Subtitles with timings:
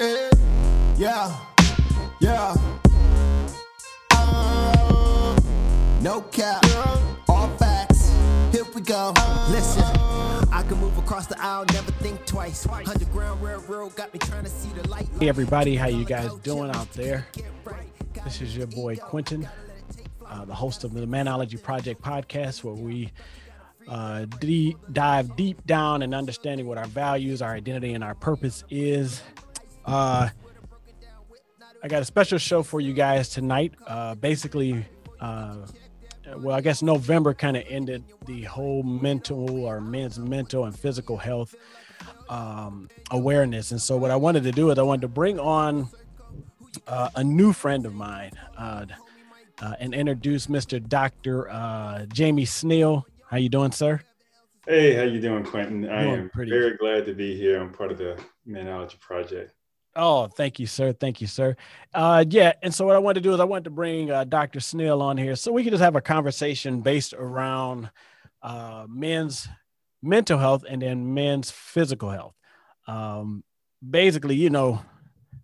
[0.00, 0.30] Eh,
[0.96, 1.36] yeah,
[2.20, 2.54] yeah.
[6.00, 6.64] No cap,
[7.28, 8.10] all facts.
[8.50, 9.12] Here we go.
[9.50, 9.84] Listen,
[10.50, 12.66] I can move across the aisle, never think twice.
[12.66, 15.06] Underground railroad got me trying to see the light.
[15.20, 17.26] Hey everybody, how you guys doing out there?
[18.24, 19.46] This is your boy Quentin,
[20.24, 23.12] uh, the host of the Manology Project podcast, where we
[23.86, 24.24] uh,
[24.92, 29.22] dive deep down in understanding what our values, our identity, and our purpose is.
[29.84, 30.28] Uh,
[31.82, 33.74] I got a special show for you guys tonight.
[33.86, 34.84] Uh, basically,
[35.20, 35.56] uh,
[36.36, 41.16] well, I guess November kind of ended the whole mental or men's mental and physical
[41.16, 41.54] health
[42.28, 43.70] um, awareness.
[43.70, 45.88] And so, what I wanted to do is I wanted to bring on
[46.86, 48.86] uh, a new friend of mine uh,
[49.60, 50.86] uh, and introduce Mr.
[50.86, 51.50] Dr.
[51.50, 53.06] Uh, Jamey Snell.
[53.26, 54.00] How you doing, sir?
[54.66, 55.88] Hey, how you doing, Quentin?
[55.88, 57.60] I am pretty very glad to be here.
[57.60, 59.52] I'm part of the Manology Project.
[59.96, 60.92] Oh, thank you, sir.
[60.92, 61.56] Thank you, sir.
[61.92, 64.24] Uh, yeah, and so what I wanted to do is I wanted to bring uh,
[64.24, 64.60] Dr.
[64.60, 67.90] Snell on here so we could just have a conversation based around
[68.42, 69.48] uh, men's
[70.02, 72.34] mental health and then men's physical health.
[72.86, 73.42] Um,
[73.88, 74.80] basically, you know,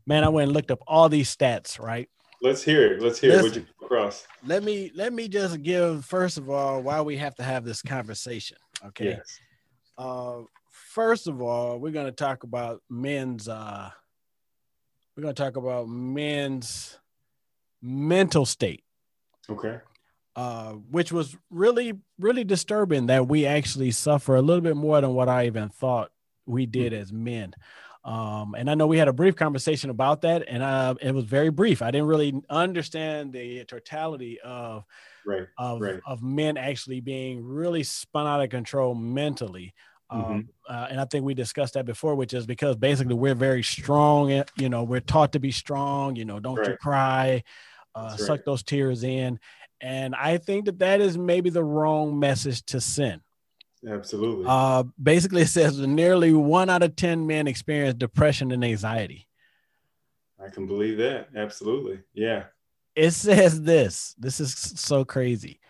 [0.07, 2.09] man, I went and looked up all these stats, right?
[2.41, 3.03] Let's hear it.
[3.03, 3.43] Let's hear it.
[3.43, 4.27] What you come across?
[4.45, 7.83] Let me let me just give first of all why we have to have this
[7.83, 8.59] conversation.
[8.85, 9.17] Okay.
[9.17, 9.41] Yes.
[9.97, 13.49] Uh, first of all, we're going to talk about men's.
[13.49, 13.91] Uh,
[15.17, 16.99] we're going to talk about men's
[17.81, 18.85] mental state,
[19.49, 19.79] Okay.
[20.35, 23.07] uh, which was really, really disturbing.
[23.07, 26.11] That we actually suffer a little bit more than what I even thought
[26.45, 27.55] we did as men.
[28.05, 31.25] Um, and I know we had a brief conversation about that, and uh, it was
[31.25, 31.83] very brief.
[31.83, 34.85] I didn't really understand the totality of
[35.25, 35.49] Right.
[35.59, 36.01] of, Right.
[36.07, 39.75] of men actually being really spun out of control mentally.
[40.09, 40.41] Um, Mm-hmm.
[40.73, 44.45] uh, and I think we discussed that before, which is because basically we're very strong.
[44.57, 46.15] You know, we're taught to be strong.
[46.17, 47.43] You know, don't you cry,
[47.95, 48.45] uh, That's suck right.
[48.45, 49.41] those tears in.
[49.81, 53.21] And I think that that is maybe the wrong message to send.
[53.87, 54.47] Absolutely.
[54.49, 59.29] Uh, basically, it says nearly one out of 10 men experience depression and anxiety.
[60.43, 61.29] I can believe that.
[61.35, 62.01] Absolutely.
[62.15, 62.45] Yeah.
[62.95, 65.61] it says this this is so crazy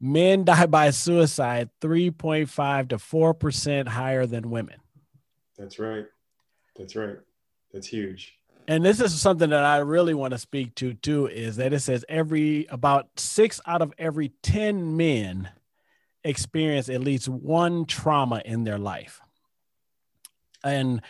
[0.00, 4.76] men die by suicide 3.5 to 4% higher than women
[5.56, 6.06] That's right.
[6.76, 7.16] That's right.
[7.72, 8.34] That's huge.
[8.68, 11.80] and this is something that i really want to speak to too is that it
[11.80, 15.48] says every about six out of every 10 men
[16.24, 19.20] experience at least one trauma in their life
[20.64, 21.00] and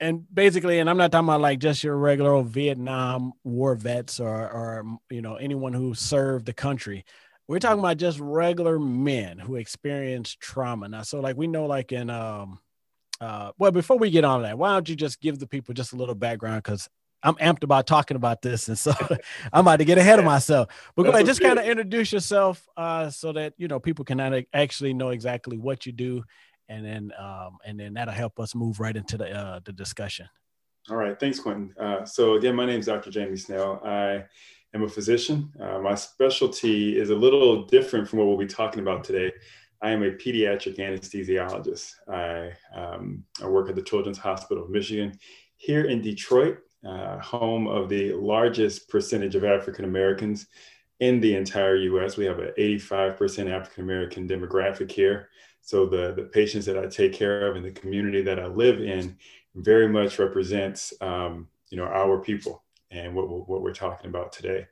[0.00, 4.18] and basically and i'm not talking about like just your regular old vietnam war vets
[4.20, 7.04] or or you know anyone who served the country
[7.48, 11.92] we're talking about just regular men who experience trauma now so like we know like
[11.92, 12.58] in um
[13.20, 15.92] uh well before we get on that why don't you just give the people just
[15.92, 16.88] a little background because
[17.22, 18.92] i'm amped about talking about this and so
[19.52, 22.66] i'm about to get ahead of myself but go ahead just kind of introduce yourself
[22.76, 26.22] uh so that you know people can actually know exactly what you do
[26.68, 30.28] and then um and then that'll help us move right into the uh the discussion
[30.88, 31.18] All right.
[31.18, 31.74] Thanks, Quentin.
[31.80, 33.10] Uh, so, again, my name is Dr.
[33.10, 33.80] Jamey Snell.
[33.84, 34.26] I
[34.74, 35.52] am a physician.
[35.60, 39.32] Uh, my specialty is a little different from what we'll be talking about today.
[39.82, 41.92] I am a pediatric anesthesiologist.
[42.08, 45.18] I, um, I work at the Children's Hospital of Michigan
[45.56, 50.46] here in Detroit, uh, home of the largest percentage of African Americans
[51.00, 52.16] in the entire US.
[52.16, 55.28] We have an 85% African American demographic here.
[55.60, 58.80] So, the, the patients that I take care of and the community that I live
[58.80, 59.16] in
[59.56, 64.32] very much represents um, you know our people and what, we're- what we're talking about
[64.32, 64.66] today.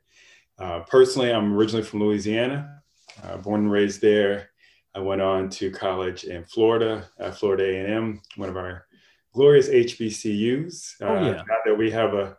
[0.59, 2.83] Uh, personally, I'm originally from Louisiana,
[3.23, 4.51] uh, born and raised there.
[4.95, 8.87] I went on to college in Florida, at Florida A&M, one of our
[9.33, 11.03] glorious HBCUs.
[11.03, 11.33] Uh, Oh, yeah.
[11.49, 12.37] Now that we have a,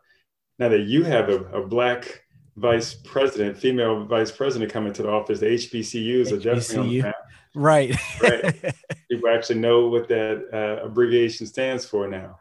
[0.60, 2.24] now that you have a, a black
[2.56, 7.02] vice president, female vice president coming to the office, the HBCUs are definitely on the
[7.02, 7.16] map
[7.58, 8.74] right Right.
[9.10, 12.38] people actually know what that uh, abbreviation stands for now.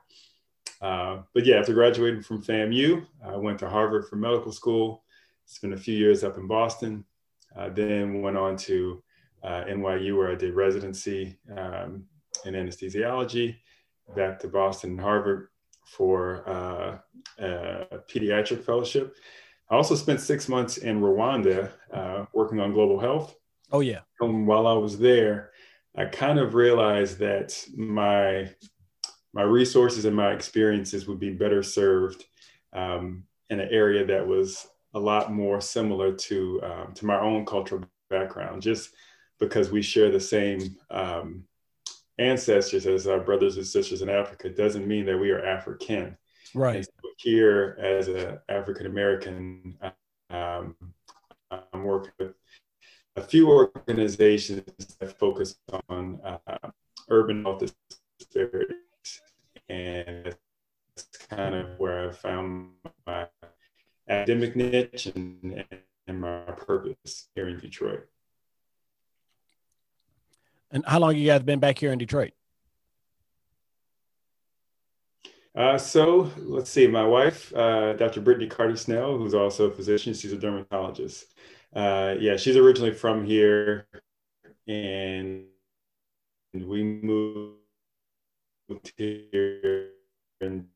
[0.84, 5.02] Uh, but yeah, after graduating from FAMU, I went to Harvard for medical school,
[5.46, 7.06] spent a few years up in Boston,
[7.56, 9.02] uh, then went on to
[9.42, 12.04] uh, NYU where I did residency um,
[12.44, 13.56] in anesthesiology,
[14.14, 15.48] back to Boston and Harvard
[15.86, 16.98] for uh,
[17.38, 19.16] a pediatric fellowship.
[19.70, 23.34] I also spent six months in Rwanda uh, working on global health.
[23.72, 25.52] oh yeah And while I was there,
[25.96, 28.50] I kind of realized that my
[29.34, 32.24] my resources and my experiences would be better served
[32.72, 37.44] um, in an area that was a lot more similar to um, to my own
[37.44, 38.62] cultural background.
[38.62, 38.94] Just
[39.40, 41.44] because we share the same um,
[42.18, 46.16] ancestors as our brothers and sisters in Africa doesn't mean that we are African.
[46.54, 46.84] Right.
[46.84, 49.76] So here, as an African American,
[50.30, 50.76] um,
[51.50, 52.34] I'm working with
[53.16, 54.62] a few organizations
[55.00, 55.56] that focus
[55.88, 56.70] on uh,
[57.08, 57.64] urban health
[58.18, 58.76] disparities,
[59.68, 60.36] and
[60.96, 62.70] that's kind of where I found
[63.06, 63.26] my
[64.08, 65.64] academic niche and,
[66.06, 68.08] and my purpose here in Detroit.
[70.70, 72.32] And how long you guys been back here in Detroit?
[75.54, 78.20] Uh, so let's see, my wife, uh, Dr.
[78.20, 81.26] Brittany Carter Snell, who's also a physician, she's a dermatologist.
[81.72, 83.86] Uh, yeah, she's originally from here,
[84.66, 85.44] and
[86.52, 87.58] we moved
[88.96, 89.90] here
[90.40, 90.66] in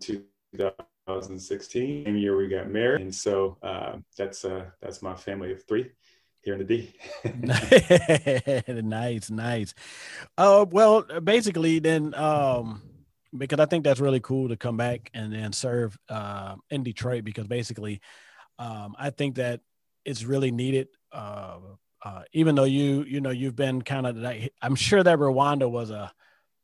[0.00, 2.04] 2016.
[2.04, 5.92] Same year we got married, and so uh, that's uh, that's my family of three
[6.42, 6.92] here in the D.
[8.82, 9.74] nice, nice.
[10.36, 12.82] Uh, well, basically, then, um,
[13.36, 17.22] because I think that's really cool to come back and then serve uh, in Detroit,
[17.24, 18.00] because basically,
[18.58, 19.60] um, I think that
[20.04, 20.88] it's really needed.
[21.12, 21.58] Uh,
[22.04, 24.16] uh, even though you, you know, you've been kind of,
[24.62, 26.12] I'm sure that Rwanda was a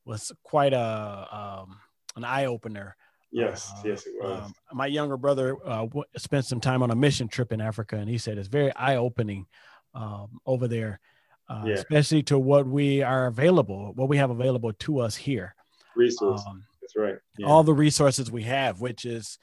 [0.05, 1.29] was quite a
[1.65, 1.79] um,
[2.17, 2.97] an eye opener.
[3.33, 4.45] Yes, uh, yes, it was.
[4.45, 7.97] Um, my younger brother uh, w- spent some time on a mission trip in Africa,
[7.97, 9.47] and he said it's very eye opening
[9.95, 11.01] um, over there,
[11.49, 11.75] uh, yeah.
[11.75, 15.55] especially to what we are available, what we have available to us here.
[15.97, 16.47] Resources.
[16.49, 17.17] Um, That's right.
[17.39, 17.47] Yeah.
[17.47, 19.39] All the resources we have, which is,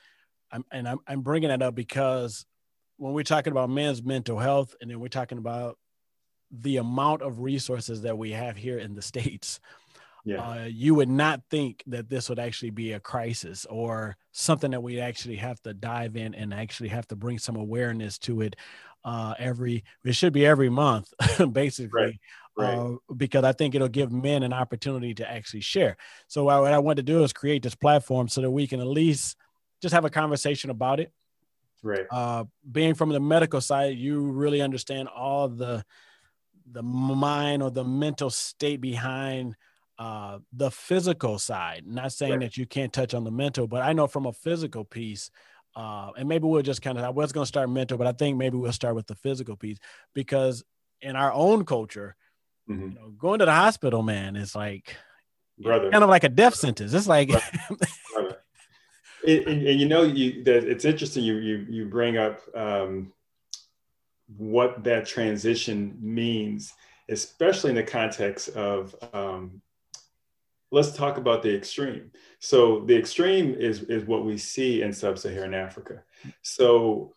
[0.52, 2.46] I'm, and I'm, I'm bringing that up because
[3.02, 5.80] when we're talking about men's mental health, and then we're talking about
[6.52, 9.60] the amount of resources that we have here in the states.
[10.24, 10.38] Yeah.
[10.38, 14.84] Uh, you would not think that this would actually be a crisis or something that
[14.84, 18.56] we actually have to dive in and actually have to bring some awareness to it
[19.04, 21.12] uh, every it should be every month
[21.52, 22.20] basically right.
[22.56, 22.78] Right.
[22.78, 25.98] Uh, because I think it'll give men an opportunity to actually share.
[26.28, 28.86] So what I want to do is create this platform so that we can at
[28.86, 29.38] least
[29.82, 31.12] just have a conversation about it.
[31.84, 32.06] Right.
[32.12, 35.84] Uh, being from the medical side, you really understand all the
[36.72, 39.56] the mind or the mental state behind
[40.00, 41.84] uh, the physical side.
[41.86, 42.40] Not saying right.
[42.42, 45.32] that you can't touch on the mental, but I know from a physical piece,
[45.76, 48.12] uh, and maybe we'll just kind of I was going to start mental, but I
[48.12, 49.78] think maybe we'll start with the physical piece
[50.14, 50.64] because
[51.02, 52.16] in our own culture,
[52.70, 52.82] mm-hmm.
[52.82, 54.96] you know, going to the hospital, man, is like
[55.58, 56.94] brother kind of like a death sentence.
[56.94, 57.32] It's like.
[59.28, 61.24] And, and, you know, you that it's interesting.
[61.24, 63.14] You you you bring up um,
[64.38, 66.74] what that transition means,
[67.10, 69.62] especially in the context of um,
[70.72, 72.12] let's talk about the extreme.
[72.40, 76.04] So the extreme is, is what we see in sub-Saharan Africa.
[76.42, 77.14] So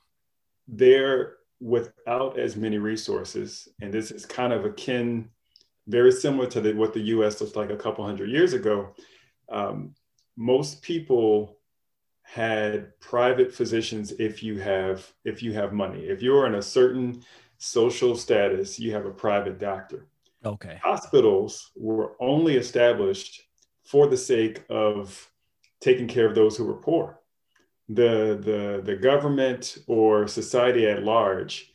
[0.67, 5.31] they're without as many resources, and this is kind of akin,
[5.87, 8.93] very similar to the, what the US looked like a couple hundred years ago.
[9.49, 9.95] Um,
[10.37, 11.59] most people
[12.25, 16.01] had private physicians if you have if you have money.
[16.01, 17.23] If you're in a certain
[17.59, 20.09] social status, you have a private doctor.
[20.45, 20.81] Okay.
[20.83, 23.43] Hospitals were only established
[23.85, 25.31] for the sake of
[25.81, 27.21] taking care of those who were poor.
[27.89, 31.71] The, the, the government or society at large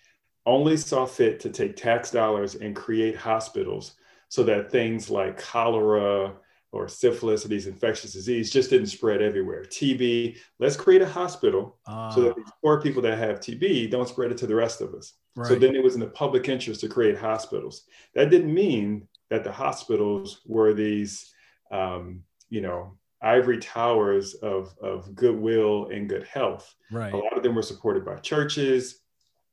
[0.46, 3.94] only saw fit to take tax dollars and create hospitals
[4.28, 6.34] so that things like cholera
[6.72, 9.64] or syphilis or these infectious disease just didn't spread everywhere.
[9.64, 12.36] TB, let's create a hospital uh, so that ah.
[12.36, 15.14] these poor people that have TB don't spread it to the rest of us.
[15.36, 15.48] Right.
[15.48, 17.84] So then it was in the public interest to create hospitals.
[18.14, 21.34] That didn't mean that the hospitals were these
[21.72, 26.74] um, you know, ivory towers of, of goodwill and good health.
[26.92, 27.14] Right.
[27.14, 29.02] A lot of them were supported by churches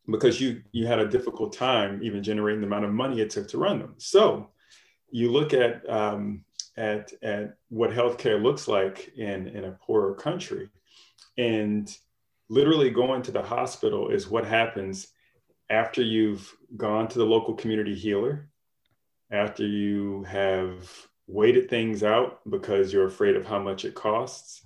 [0.09, 3.49] because you you had a difficult time even generating the amount of money it took
[3.49, 3.95] to run them.
[3.99, 4.51] So
[5.11, 6.45] you look at um,
[6.77, 10.69] at at what healthcare looks like in in a poorer country,
[11.39, 11.97] and
[12.49, 15.09] literally going to the hospital is what happens
[15.69, 18.49] after you've gone to the local community healer,
[19.31, 20.89] after you have
[21.27, 24.63] waited things out because you're afraid of how much it costs.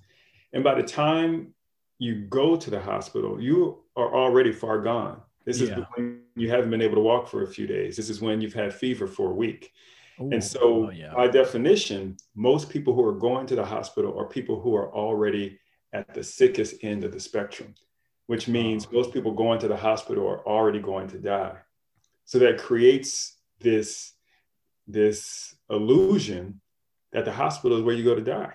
[0.53, 1.53] And by the time
[1.97, 5.21] you go to the hospital, you are already far gone.
[5.45, 5.79] This yeah.
[5.79, 7.97] is when you haven't been able to walk for a few days.
[7.97, 9.71] This is when you've had fever for a week.
[10.21, 11.13] Ooh, and so, oh, yeah.
[11.13, 15.59] by definition, most people who are going to the hospital are people who are already
[15.93, 17.73] at the sickest end of the spectrum,
[18.27, 21.57] which means most people going to the hospital are already going to die.
[22.25, 24.13] So that creates this
[24.87, 26.61] this illusion
[27.11, 28.53] that the hospital is where you go to die,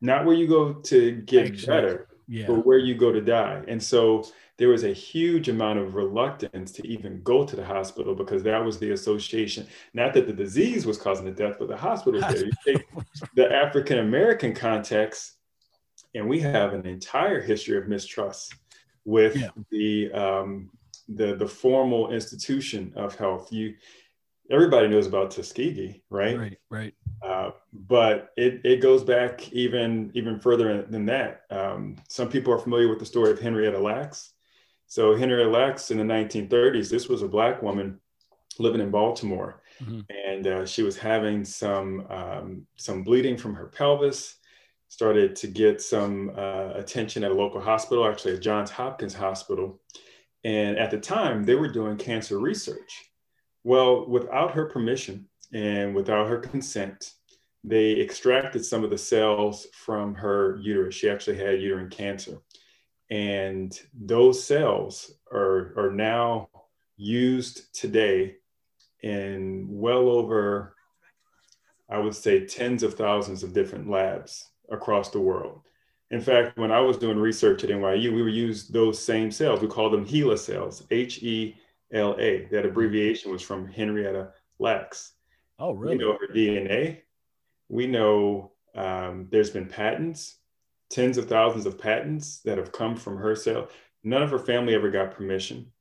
[0.00, 2.08] not where you go to get Actually, better.
[2.28, 2.48] Yeah.
[2.48, 3.62] where you go to die.
[3.68, 4.24] And so
[4.58, 8.64] there was a huge amount of reluctance to even go to the hospital because that
[8.64, 9.66] was the association.
[9.92, 12.46] Not that the disease was causing the death, but the hospital there.
[12.46, 12.86] You take
[13.34, 15.34] the African American context,
[16.14, 18.54] and we have an entire history of mistrust
[19.04, 19.50] with Yeah.
[19.70, 20.70] the um,
[21.08, 23.52] the the formal institution of health.
[23.52, 23.74] You
[24.50, 26.38] everybody knows about Tuskegee, right?
[26.38, 26.94] right, right.
[27.22, 31.42] Uh, but it, it goes back even even further than that.
[31.50, 34.32] Um, some people are familiar with the story of Henrietta Lacks.
[34.86, 38.00] So Henrietta Lacks in the 1930s, this was a black woman
[38.58, 40.04] living in Baltimore, Mhm.
[40.08, 44.36] and uh, she was having some um, some bleeding from her pelvis.
[44.88, 49.80] Started to get some uh, attention at a local hospital, actually at Johns Hopkins Hospital,
[50.44, 53.10] and at the time they were doing cancer research.
[53.64, 57.12] Well, without her permission and without her consent,
[57.64, 60.94] they extracted some of the cells from her uterus.
[60.94, 62.38] She actually had uterine cancer.
[63.10, 66.48] And those cells are, are now
[66.96, 68.36] used today
[69.02, 70.74] in well over,
[71.88, 75.60] I would say, tens of thousands of different labs across the world.
[76.10, 79.60] In fact, when I was doing research at NYU, we would use those same cells.
[79.60, 81.56] We call them HeLa cells, H E
[81.92, 82.46] L A.
[82.46, 85.12] That abbreviation was from Henrietta Lacks.
[85.58, 85.96] Oh, really?
[85.96, 87.02] We know her DNA.
[87.68, 90.38] We know um, there's been patents,
[90.90, 93.68] tens of thousands of patents that have come from her cell.
[94.04, 95.72] None of her family ever got permission.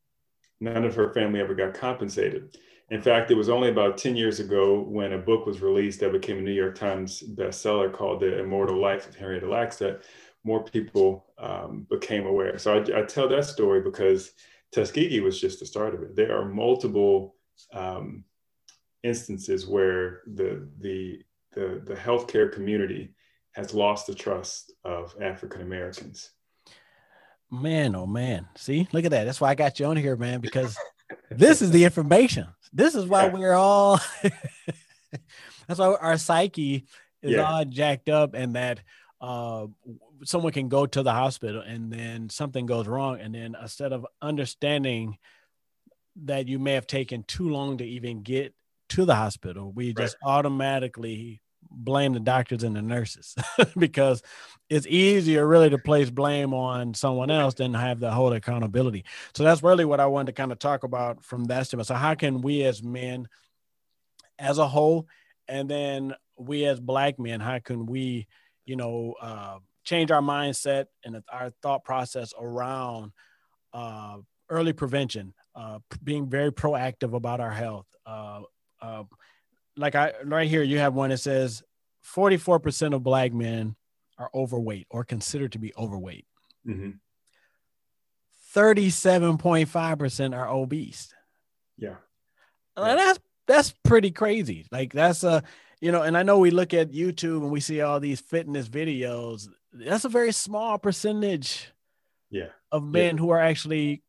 [0.59, 2.57] None of her family ever got compensated.
[2.89, 6.11] In fact, it was only about 10 years ago when a book was released that
[6.11, 10.03] became a New York Times bestseller called The Immortal Life of Henrietta Lacks that
[10.43, 12.57] more people um, became aware.
[12.59, 14.31] So I, I tell that story because
[14.71, 16.15] Tuskegee was just the start of it.
[16.15, 17.35] There are multiple
[17.73, 18.23] um,
[19.05, 21.21] instances where the the
[21.53, 23.13] the the healthcare community
[23.53, 26.31] has lost the trust of African Americans.
[27.51, 28.47] Man, oh man.
[28.55, 29.23] See, look at that.
[29.25, 30.75] That's why I got you on here, man, because
[31.29, 32.47] this is the information.
[32.73, 33.99] This is why we're all
[35.67, 36.85] that's why our psyche
[37.21, 37.43] is Yeah.
[37.43, 38.79] all jacked up and that
[39.21, 39.67] uh
[40.23, 44.05] someone can go to the hospital and then something goes wrong and then instead of
[44.21, 45.17] understanding
[46.23, 48.53] that you may have taken too long to even get
[48.89, 53.35] to the hospital we just automatically blame the doctors and the nurses
[53.77, 54.21] because
[54.69, 59.05] it's easier really to place blame on someone else than have the whole accountability.
[59.33, 61.87] So that's really what I wanted to kind of talk about from that standpoint.
[61.87, 63.27] So how can we as men
[64.39, 65.07] as a whole,
[65.47, 68.27] and then we as black men, how can we,
[68.65, 73.11] you know, uh, change our mindset and our thought process around
[73.73, 74.17] uh,
[74.49, 77.85] early prevention, uh, being very proactive about our health.
[78.81, 79.03] Uh,
[79.77, 81.63] like I right here, you have one that says
[82.15, 83.75] 44% of black men
[84.17, 86.25] are overweight or considered to be overweight.
[86.65, 86.99] Mhm.
[88.53, 91.13] 37.5% are obese.
[91.77, 91.95] Yeah,
[92.77, 92.95] Yeah.
[92.95, 94.65] That's that's pretty crazy.
[94.71, 95.43] Like that's a
[95.81, 98.67] you know, and I know we look at YouTube and we see all these fitness
[98.69, 99.49] videos.
[99.73, 101.69] That's a very small percentage
[102.29, 104.01] yeah, of men who are actually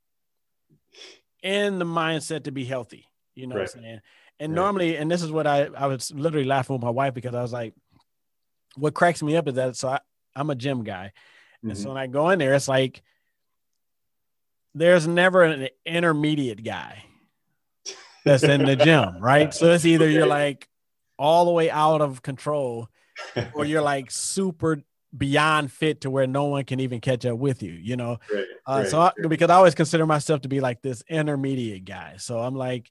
[1.43, 3.07] in the mindset to be healthy.
[3.35, 4.01] You know what I'm saying?
[4.39, 4.57] And Right.
[4.57, 7.43] normally, and this is what I I was literally laughing with my wife because I
[7.43, 7.75] was like,
[8.77, 10.01] what cracks me up is that so I,
[10.35, 11.13] I'm a gym guy.
[11.63, 11.83] And Mhm.
[11.83, 13.03] so when I go in there, it's like
[14.75, 17.05] there's never an intermediate guy
[18.25, 19.53] that's in the gym, right?
[19.55, 20.69] So it's either you're like
[21.19, 22.89] all the way out of control
[23.55, 24.83] or you're like super
[25.17, 28.19] beyond fit to where no one can even catch up with you, you know?
[28.33, 29.29] right, Uh, right, so I, right.
[29.29, 32.17] because I always consider myself to be like this intermediate guy.
[32.19, 32.91] So I'm like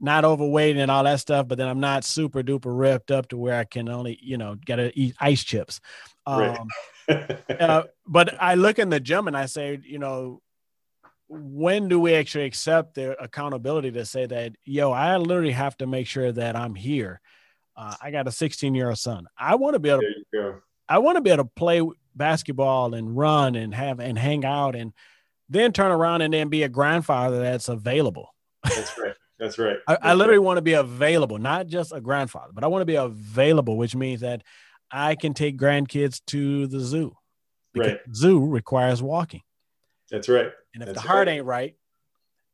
[0.00, 3.36] not overweight and all that stuff, but then I'm not super duper ripped up to
[3.36, 5.80] where I can only, you know, gotta eat ice chips.
[6.26, 6.58] Right.
[6.58, 6.68] Um,
[7.60, 10.40] uh, but I look in the gym and I say, you know,
[11.28, 15.86] when do we actually accept the accountability to say that, yo, I literally have to
[15.86, 17.20] make sure that I'm here.
[17.74, 19.26] Uh, I got a 16 year old son.
[19.38, 20.58] I want to be able to there you go.
[20.88, 21.82] I want to be able to play
[22.14, 24.92] basketball and run and have and hang out and
[25.48, 28.34] then turn around and then be a grandfather that's available.
[28.64, 29.14] That's right.
[29.42, 29.78] That's right.
[29.88, 30.44] I, I literally right.
[30.44, 33.96] want to be available, not just a grandfather, but I want to be available, which
[33.96, 34.44] means that
[34.88, 37.16] I can take grandkids to the zoo.
[37.74, 37.98] Right.
[38.14, 39.40] zoo requires walking.
[40.12, 40.52] That's right.
[40.74, 41.38] And if That's the heart right.
[41.38, 41.74] ain't right,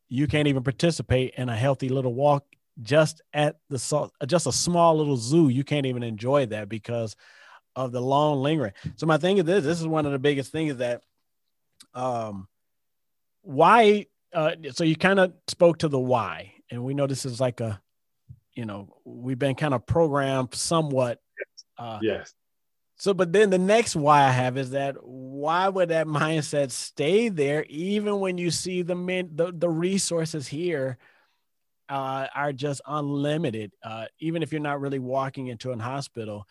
[0.08, 2.46] you can't even participate in a healthy little walk
[2.80, 5.50] just at the just a small little zoo.
[5.50, 7.16] You can't even enjoy that because
[7.76, 8.72] of the long lingering.
[8.96, 11.02] So my thing is this: this is one of the biggest things that,
[11.92, 12.48] um,
[13.42, 14.06] why?
[14.32, 17.60] Uh, so you kind of spoke to the why, and we know this is like
[17.60, 17.80] a,
[18.54, 21.20] you know, we've been kind of programmed somewhat.
[21.76, 22.34] Uh, Yes.
[23.00, 27.28] So, but then the next why I have is that why would that mindset stay
[27.28, 30.98] there even when you see the men, the, the resources here
[31.88, 33.72] uh, are just unlimited.
[33.84, 36.44] Uh, even if you're not really walking into an hospital,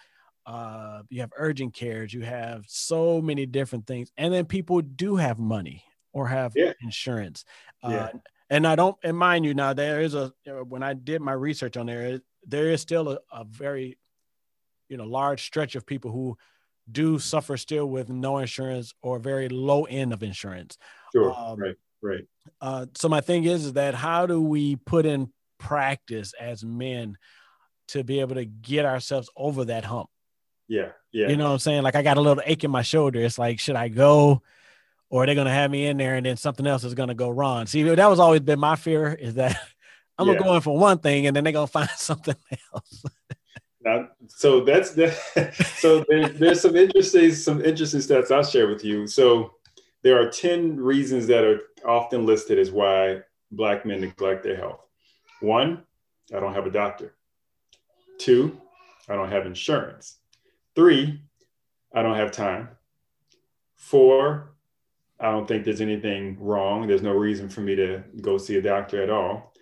[0.46, 5.18] uh, you have urgent cares, you have so many different things, and then people do
[5.18, 5.84] have money
[6.14, 6.72] or have yeah.
[6.82, 7.44] insurance.
[7.84, 8.10] Uh, yeah.
[8.50, 11.75] And I don't, and mind you, now there is a when I did my research
[11.75, 13.98] on there, there is still a, a very
[14.89, 16.38] you know large stretch of people who
[16.89, 20.77] do suffer still with no insurance or very low end of insurance.
[21.12, 21.34] Sure.
[21.34, 21.75] Um, right.
[22.01, 22.27] Right.
[22.62, 27.18] Uh, so my thing is, is that how do we put in practice as men
[27.89, 30.10] to be able to get ourselves over that hump?
[30.68, 30.89] Yeah.
[31.12, 31.30] Yeah.
[31.30, 31.84] You know what I'm saying?
[31.84, 33.20] Like I got a little ache in my shoulder.
[33.20, 34.44] It's like, should I go?
[35.10, 37.30] Or they're they gonna have me in there and then something else is gonna go
[37.30, 37.66] wrong?
[37.66, 39.56] See, that was always been my fear is that
[40.18, 40.34] I'm yeah.
[40.34, 42.36] gonna go in for one thing and then they're gonna find something
[42.74, 43.04] else.
[43.80, 45.12] Now, so that's the
[45.78, 49.08] so there, there's some interesting some interesting stats I'll share with you.
[49.08, 49.54] So
[50.04, 53.22] there are 10 reasons that are often listed as why
[53.52, 54.82] black men neglect their health.
[55.42, 55.84] One,
[56.36, 57.16] I don't have a doctor.
[58.18, 58.60] Two,
[59.08, 60.18] I don't have insurance.
[60.76, 61.22] Three,
[61.94, 62.70] I don't have time.
[63.76, 64.54] Four,
[65.20, 66.88] I don't think there's anything wrong.
[66.88, 69.54] There's no reason for me to go see a doctor at all.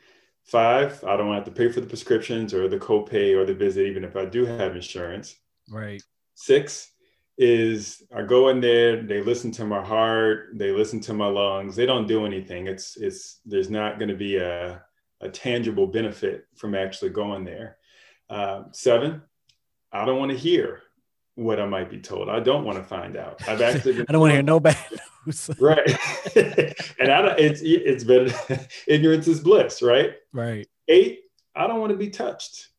[0.43, 3.87] Five, I don't have to pay for the prescriptions or the copay or the visit,
[3.87, 5.35] even if I do have insurance.
[5.69, 6.01] Right.
[6.35, 6.91] Six
[7.37, 11.75] is I go in there, they listen to my heart, they listen to my lungs.
[11.75, 12.67] They don't do anything.
[12.67, 14.81] It's it's there's not going to be a,
[15.21, 17.77] a tangible benefit from actually going there.
[18.29, 19.21] Uh, seven,
[19.91, 20.81] I don't want to hear
[21.35, 22.29] what I might be told.
[22.29, 23.41] I don't want to find out.
[23.47, 24.77] I've actually I don't want to hear no bad
[25.25, 25.49] news.
[25.59, 25.87] right.
[26.99, 30.13] and I don't, it's it's better ignorance is bliss, right?
[30.33, 30.67] Right.
[30.87, 31.21] Eight,
[31.55, 32.69] I don't want to be touched.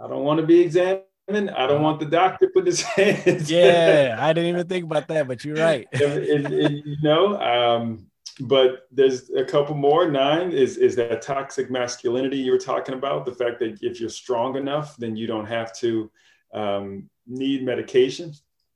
[0.00, 1.04] I don't want to be examined.
[1.30, 3.50] I don't want the doctor put his hands.
[3.50, 5.86] Yeah, I didn't even think about that, but you're right.
[5.92, 8.06] you know, um,
[8.40, 10.10] but there's a couple more.
[10.10, 13.26] Nine is is that toxic masculinity you were talking about.
[13.26, 16.10] The fact that if you're strong enough, then you don't have to
[16.54, 18.32] um, need medication.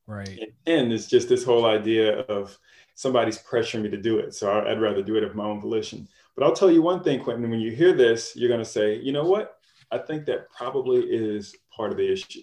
[0.07, 0.39] Right.
[0.67, 2.59] And it's just this whole idea of
[2.95, 4.35] somebody's pressuring me to do it.
[4.35, 6.09] So I'd rather do it of my own volition.
[6.37, 8.97] But I'll tell you one thing, Quentin, when you hear this, you're going to say,
[8.97, 9.57] you know what?
[9.91, 12.43] I think that probably is part of the issue.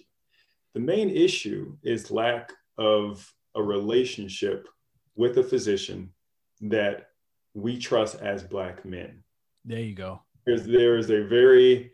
[0.74, 4.68] The main issue is lack of a relationship
[5.16, 6.12] with a physician
[6.60, 7.08] that
[7.54, 9.24] we trust as Black men.
[9.64, 10.22] There you go.
[10.44, 11.92] Because there is a very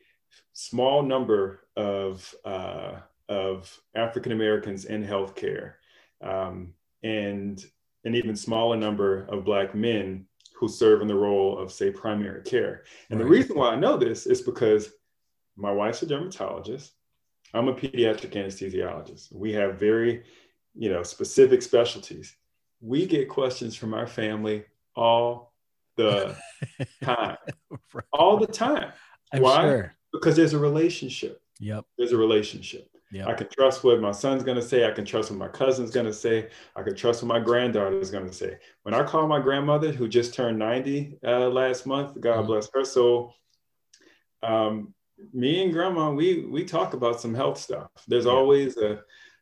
[0.53, 2.97] small number of uh,
[3.29, 5.75] of African Americans in healthcare,
[6.23, 7.65] um, and
[8.05, 12.43] an even smaller number of Black men who serve in the role of, say, primary
[12.43, 12.85] care.
[13.11, 13.25] And right.
[13.25, 14.91] the reason why I know this is because
[15.57, 16.93] my wife's a dermatologist.
[17.53, 19.33] I'm a pediatric anesthesiologist.
[19.33, 20.25] We have very,
[20.75, 22.37] you know, specific specialties.
[22.81, 25.55] We get questions from our family all
[25.97, 26.37] the
[27.03, 27.37] time,
[27.93, 28.05] right.
[28.13, 28.93] all the time.
[29.33, 29.61] I'm Why?
[29.61, 29.95] Sure.
[30.13, 31.41] Because there's a relationship.
[31.61, 31.85] Yep.
[31.99, 32.89] There's a relationship.
[33.13, 33.29] Yep.
[33.29, 34.87] I can trust what my son's going to say.
[34.87, 36.49] I can trust what my cousin's going to say.
[36.75, 38.59] I can trust what my granddaughter is going to say.
[38.83, 42.47] When I call my grandmother, who just turned 90 uh, last month, God mm-hmm.
[42.47, 43.35] bless her soul,
[44.43, 44.93] um,
[45.33, 47.91] me and grandma, we, we talk about some health stuff.
[48.09, 48.33] There's yeah.
[48.33, 49.01] always a,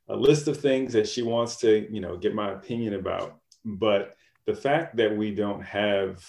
[0.09, 3.39] a list of things that she wants to, you know, get my opinion about.
[3.65, 6.23] But the fact that we don't have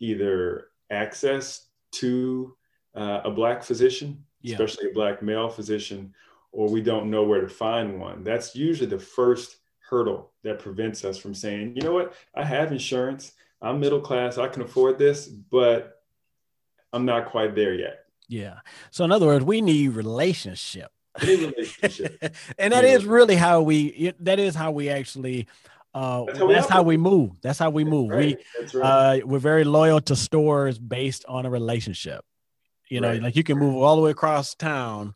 [0.00, 2.56] either access to
[2.94, 4.54] uh, a Black physician, yeah.
[4.54, 6.14] especially a Black male physician,
[6.58, 8.24] or we don't know where to find one.
[8.24, 12.72] That's usually the first hurdle that prevents us from saying, you know what, I have
[12.72, 13.30] insurance,
[13.62, 16.02] I'm middle class, I can afford this, but
[16.92, 18.06] I'm not quite there yet.
[18.26, 18.58] Yeah.
[18.90, 20.90] So in other words, we need relationship.
[21.22, 22.18] relationship.
[22.58, 22.90] and that yeah.
[22.90, 25.46] is really how we that is how we actually
[25.94, 27.40] uh that's how we, that's how we move.
[27.40, 28.10] That's how we move.
[28.10, 28.36] Right.
[28.72, 29.20] We right.
[29.20, 32.24] uh we're very loyal to stores based on a relationship.
[32.88, 33.22] You know, right.
[33.22, 35.14] like you can move all the way across town.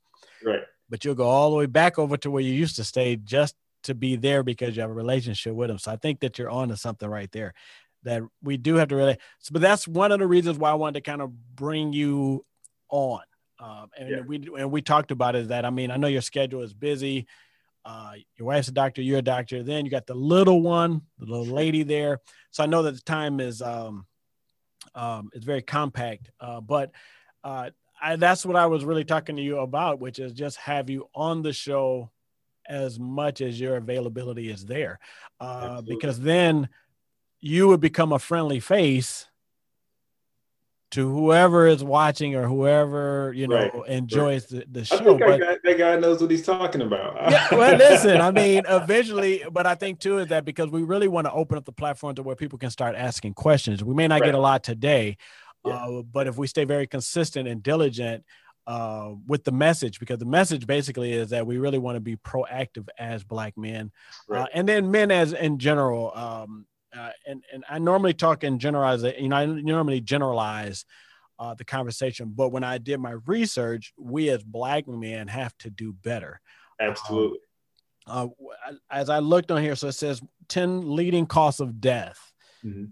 [0.92, 3.56] But you'll go all the way back over to where you used to stay just
[3.84, 5.78] to be there because you have a relationship with them.
[5.78, 7.54] So I think that you're on to something right there
[8.02, 10.74] that we do have to really, so, but that's one of the reasons why I
[10.74, 12.44] wanted to kind of bring you
[12.90, 13.22] on.
[13.58, 14.20] Um, and yeah.
[14.26, 17.26] we, and we talked about is that, I mean, I know your schedule is busy.
[17.86, 19.62] Uh, your wife's a doctor, you're a doctor.
[19.62, 22.18] Then you got the little one, the little lady there.
[22.50, 24.04] So I know that the time is, um,
[24.94, 26.92] um, it's very compact, uh, but,
[27.44, 27.70] uh,
[28.02, 31.08] I, that's what I was really talking to you about, which is just have you
[31.14, 32.10] on the show
[32.68, 34.98] as much as your availability is there,
[35.40, 36.68] uh, because then
[37.40, 39.26] you would become a friendly face
[40.92, 45.04] to whoever is watching or whoever you know Right, enjoys the, the I show.
[45.04, 47.30] think But that guy, that guy knows what he's talking about.
[47.30, 51.08] yeah, well, listen, I mean, eventually, but I think too is that because we really
[51.08, 53.82] want to open up the platform to where people can start asking questions.
[53.82, 54.26] We may not Right.
[54.28, 55.16] get a lot today,
[55.64, 55.74] Yeah.
[55.74, 58.24] uh, but if we stay very consistent and diligent
[58.66, 62.16] uh, with the message, because the message basically is that we really want to be
[62.16, 63.90] proactive as Black men,
[64.30, 66.12] uh, and then men as in general.
[66.14, 70.84] Um, uh, and and I normally talk and generalize, you know, I normally generalize
[71.38, 75.70] uh, the conversation, but when I did my research, we as Black men have to
[75.70, 76.40] do better
[76.78, 77.38] Absolutely.
[78.06, 78.28] uh,
[78.90, 82.32] as I looked on here, so it says 10 leading causes of death.
[82.64, 82.90] Mhm.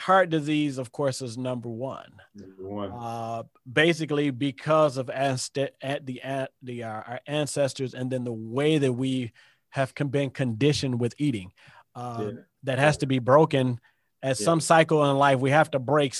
[0.00, 2.10] Heart disease, of course, is number one.
[2.34, 2.90] Number one.
[2.90, 8.32] Uh, basically, because of anst- at the at the uh, our ancestors, and then the
[8.32, 9.32] way that we
[9.70, 11.52] have con- been conditioned with eating,
[11.94, 12.40] uh, Yeah.
[12.62, 13.78] that has to be broken.
[14.22, 14.44] At Yeah.
[14.44, 16.14] some cycle in life, we have to break.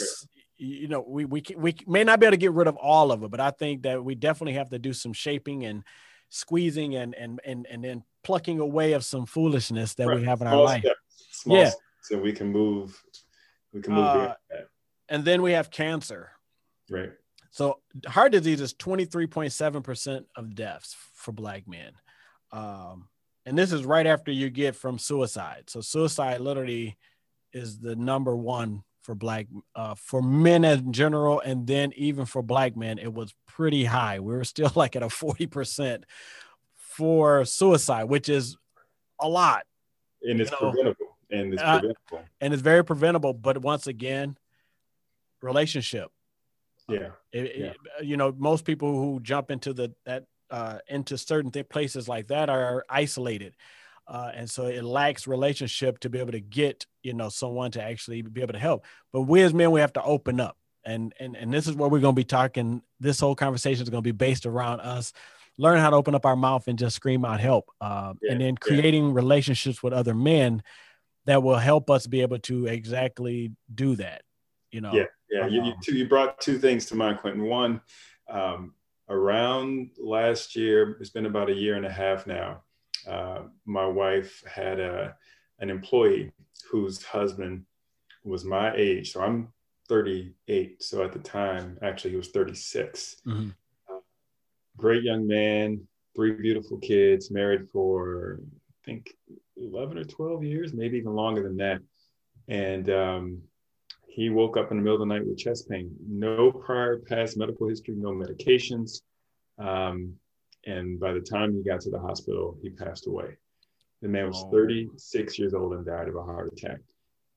[0.59, 3.23] You know, we we we may not be able to get rid of all of
[3.23, 5.85] it, but I think that we definitely have to do some shaping and
[6.29, 10.47] squeezing and and and and then plucking away of some foolishness that we have in
[10.49, 10.83] our Small life.
[10.83, 11.01] steps.
[11.31, 11.69] Small Yeah.
[11.71, 13.03] steps, so we can move.
[13.73, 14.35] We can move Uh.
[15.09, 16.31] And then we have cancer.
[16.89, 17.11] Right.
[17.51, 21.93] So heart disease is 23.7% of deaths for black men.
[22.53, 23.09] Um,
[23.45, 25.65] and this is right after you get from suicide.
[25.69, 26.97] So suicide literally
[27.53, 32.43] is the number one for black uh, for men in general, and then even for
[32.43, 34.21] black men, it was pretty high.
[34.21, 36.05] We were still like at a 40%
[36.77, 38.57] for suicide, which is
[39.21, 39.65] a lot.
[40.23, 41.10] And it's preventable.
[41.33, 42.25] And it's uh, preventable.
[42.41, 43.33] And it's very preventable.
[43.35, 44.37] But once again,
[45.43, 46.11] relationship.
[46.89, 47.11] Yeah.
[47.33, 47.67] It- Yeah.
[47.99, 52.09] it- you know, most people who jump into the that uh, into certain th- places
[52.09, 53.55] like that are isolated,
[54.09, 57.81] uh, and so it lacks relationship to be able to get you know someone to
[57.81, 58.85] actually be able to help.
[59.13, 61.89] But we as men, we have to open up, and and and this is where
[61.89, 62.83] we're going to be talking.
[62.99, 65.13] This whole conversation is going to be based around us
[65.59, 68.41] learn how to open up our mouth and just scream out help, uh, Yeah, and
[68.41, 68.59] then yeah.
[68.61, 70.63] creating relationships with other men
[71.27, 74.23] that will help us be able to exactly do that.
[74.71, 75.05] You know, Yeah.
[75.31, 77.45] Yeah, you, you, Um, two, you brought two things to mind, Quentin.
[77.45, 77.81] One,
[78.29, 78.75] um,
[79.09, 82.65] around last year, it's been about a year and a half now.
[83.07, 85.17] Uh, my wife had a,
[85.61, 86.33] an employee
[86.69, 87.65] whose husband
[88.25, 89.13] was my age.
[89.13, 89.53] So I'm
[89.89, 90.83] 38.
[90.83, 93.23] So at the time, actually, he was 36.
[93.27, 93.55] Mhm.
[94.77, 99.15] Great young man, three beautiful kids, married for, I think,
[99.61, 101.81] 11 or 12 years, maybe even longer than that.
[102.49, 103.43] And um,
[104.09, 105.95] he woke up in the middle of the night with chest pain.
[106.09, 109.03] No prior past medical history, no medications.
[109.59, 110.15] Um,
[110.67, 113.37] and by the time he got to the hospital, he passed away.
[114.03, 114.51] The man was Oh.
[114.51, 116.81] 36 years old and died of a heart attack.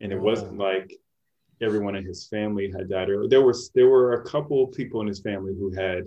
[0.02, 0.64] And it wasn't Oh.
[0.64, 0.94] like
[1.62, 3.10] everyone in his family had died.
[3.10, 6.04] Or there was there were a couple people in his family who had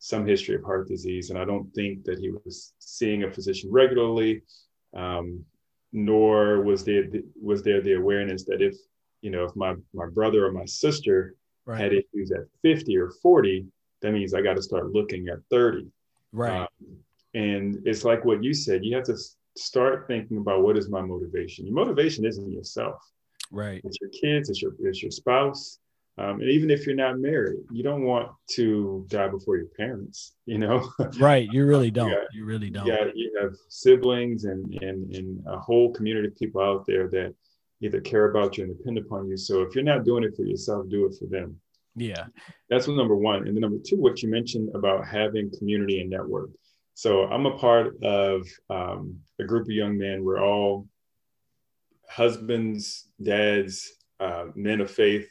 [0.00, 3.70] some history of heart disease, and I don't think that he was seeing a physician
[3.70, 4.42] regularly.
[4.94, 5.44] Um,
[5.92, 7.04] nor was there
[7.40, 8.76] was there the awareness that if
[9.22, 13.10] you know if my my brother or my sister right, had issues at 50 or
[13.22, 13.66] 40
[14.02, 15.86] that means i got to start looking at 30
[16.32, 16.68] right, Um,
[17.34, 19.16] and it's like what you said you have to
[19.56, 21.66] start thinking about what is my motivation.
[21.66, 23.02] Your motivation isn't yourself.
[23.50, 25.78] Right, it's your kids it's your it's your spouse
[26.18, 30.34] um, and even if you're not married you don't want to die before your parents
[30.46, 31.48] you know right.
[31.52, 32.10] You really don't.
[32.10, 32.24] Yeah.
[32.32, 32.86] You really don't.
[32.86, 37.34] yeah, you have siblings and, and and a whole community of people out there that
[37.80, 39.36] either care about you and depend upon you.
[39.36, 41.60] So if you're not doing it for yourself, do it for them.
[41.94, 42.26] Yeah.
[42.68, 43.46] That's what number one.
[43.46, 46.50] And then number two, what you mentioned about having community and network.
[46.94, 50.24] So I'm a part of um, a group of young men.
[50.24, 50.88] We're all
[52.08, 55.28] husbands, dads, uh, men of faith,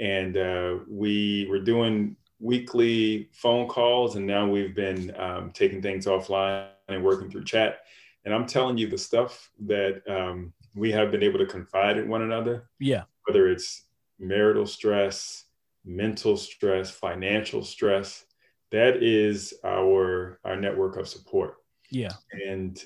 [0.00, 6.06] and uh, we were doing weekly phone calls, and now we've been um, taking things
[6.06, 7.80] offline and working through chat.
[8.24, 12.08] And I'm telling you, the stuff that um, we have been able to confide in
[12.08, 13.04] one another, Yeah.
[13.26, 13.84] whether it's
[14.18, 15.44] marital stress,
[15.84, 18.24] mental stress, financial stress,
[18.70, 21.56] that is our our network of support.
[21.90, 22.12] Yeah.
[22.46, 22.78] And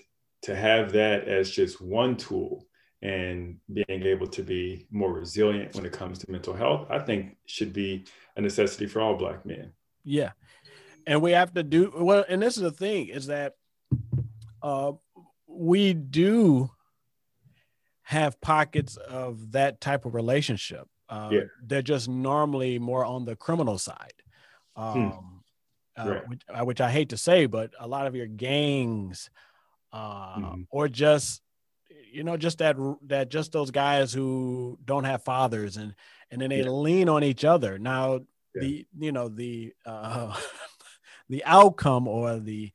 [0.42, 2.66] to have that as just one tool
[3.02, 7.36] and being able to be more resilient when it comes to mental health, I think
[7.46, 8.04] should be
[8.36, 9.72] a necessity for all Black men.
[10.04, 10.32] Yeah.
[11.06, 13.54] And we have to do well, and this is the thing is that
[14.62, 14.92] uh
[15.48, 16.70] we do
[18.02, 20.86] have pockets of that type of relationship.
[21.08, 21.40] Uh, Yeah.
[21.64, 24.14] They're just normally more on the criminal side,
[24.76, 25.42] um,
[25.98, 26.28] uh, Right.
[26.28, 29.28] which, uh, which I hate to say, but a lot of your gangs
[29.92, 30.66] uh, Mhm.
[30.70, 31.42] or just
[32.12, 35.94] you know just that that just those guys who don't have fathers and
[36.30, 36.70] and then they yeah.
[36.70, 38.20] lean on each other now
[38.54, 38.60] yeah.
[38.60, 40.36] the you know the uh
[41.28, 42.70] the outcome or the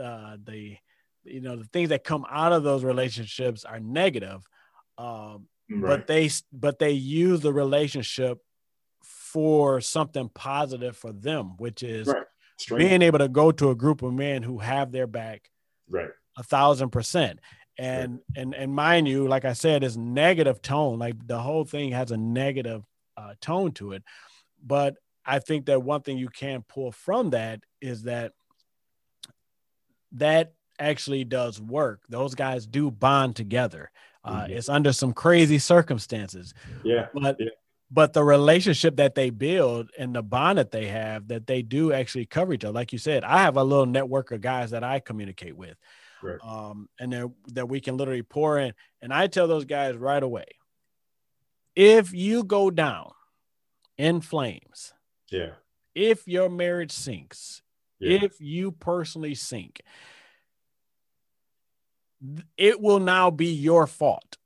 [0.00, 0.76] uh, the
[1.24, 4.46] you know the things that come out of those relationships are negative
[4.98, 5.82] um, right.
[5.82, 8.38] but they but they use the relationship
[9.02, 12.78] for something positive for them which is right.
[12.78, 15.50] being able to go to a group of men who have their back
[15.88, 17.38] right a thousand percent
[17.80, 18.20] and right.
[18.36, 22.10] and and mind you like i said is negative tone like the whole thing has
[22.10, 22.84] a negative
[23.16, 24.02] uh, tone to it.
[24.64, 28.32] But i think that one thing you can pull from that is that
[30.12, 32.00] that actually does work.
[32.08, 33.90] Those guys do bond together.
[34.24, 34.52] Uh, mm-hmm.
[34.52, 36.52] it's under some crazy circumstances.
[36.82, 37.06] Yeah.
[37.14, 37.50] But yeah.
[37.90, 41.92] but the relationship that they build and the bond that they have that they do
[41.92, 42.74] actually cover each other.
[42.74, 45.76] Like you said i have a little network of guys that i communicate with
[46.22, 46.38] right.
[46.42, 48.72] um, and that, that we can literally pour in.
[49.02, 50.46] And I tell those guys right away,
[51.74, 53.12] if you go down
[53.96, 54.92] in flames,
[55.30, 55.52] yeah,
[55.94, 57.62] if your marriage sinks,
[57.98, 58.18] yeah.
[58.22, 59.80] if you personally sink,
[62.56, 64.36] it will now be your fault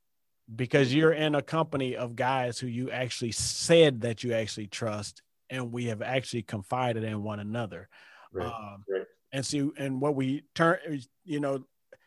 [0.55, 5.23] because you're in a company of guys who you actually said that you actually trust
[5.51, 7.89] and we have actually confided in one another.
[8.33, 8.47] Right.
[8.47, 10.79] Um, right and see and what we turn
[11.25, 11.63] you know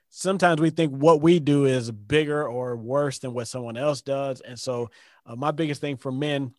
[0.09, 4.39] sometimes we think what we do is bigger or worse than what someone else does
[4.41, 4.89] and so
[5.25, 6.53] uh, my biggest thing for men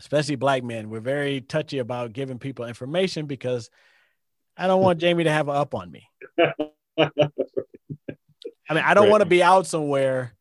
[0.00, 3.68] especially black men we're very touchy about giving people information because
[4.56, 7.10] i don't want jamey to have an up on me i
[8.70, 9.10] mean i don't right.
[9.10, 10.32] want to be out somewhere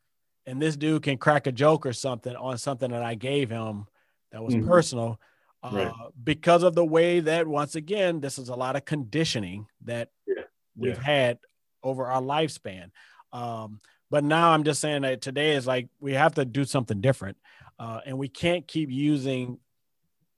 [0.46, 3.86] and this dude can crack a joke or something on something that i gave him
[4.32, 4.68] that was mm-hmm.
[4.68, 5.20] personal
[5.64, 5.88] right.
[5.88, 10.10] Uh, because of the way that once again this is a lot of conditioning that
[10.28, 10.44] yeah.
[10.76, 11.04] we've yeah.
[11.04, 11.40] had
[11.84, 12.90] over our lifespan
[13.34, 17.02] um, but now i'm just saying that today is like we have to do something
[17.02, 17.38] different
[17.80, 19.58] uh, and we can't keep using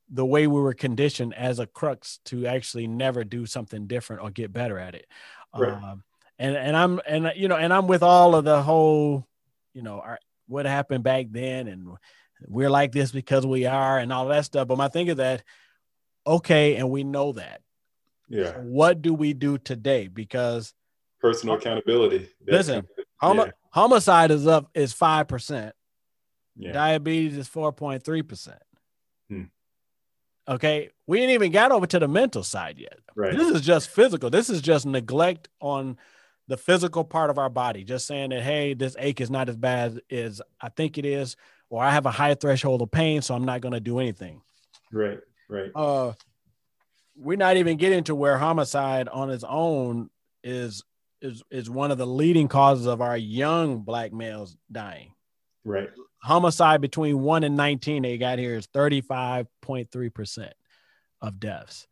[0.10, 4.30] the way we were conditioned as a crux to actually never do something different or
[4.30, 5.08] get better at it
[5.58, 5.72] right.
[5.72, 6.04] um,
[6.38, 9.26] and and i'm and you know and i'm with all of the whole
[9.74, 11.88] you know our, what happened back then and
[12.48, 14.68] we're like this because we are and all that stuff.
[14.68, 15.44] But my thing is that,
[16.26, 17.62] okay, and we know that.
[18.30, 18.52] Yeah.
[18.58, 20.08] what do we do today?
[20.08, 20.74] Because
[21.20, 22.30] personal accountability.
[22.48, 23.52] listen, hom- yeah.
[23.72, 25.76] homicide is up is five percent.
[26.56, 26.72] Yeah.
[26.72, 28.62] Diabetes is four point three percent.
[29.30, 29.44] Hmm.
[30.48, 32.98] Okay, we ain't even got over to the mental side yet.
[33.16, 33.36] Right.
[33.36, 34.30] This is just physical.
[34.30, 35.98] This is just neglect on
[36.48, 37.84] the physical part of our body.
[37.84, 41.36] Just saying that, hey, this ache is not as bad as I think it is
[41.74, 44.44] or I have a high threshold of pain, so I'm not going to do anything.
[44.92, 45.18] Right,
[45.50, 45.72] right.
[45.74, 46.14] Uh,
[47.16, 50.12] we're not even getting to where homicide on its own
[50.44, 50.84] is
[51.20, 55.14] is is one of the leading causes of our young black males dying.
[55.66, 55.90] Right.
[56.22, 60.54] Homicide between one and nineteen they got here is thirty five point three percent
[61.24, 61.88] of deaths.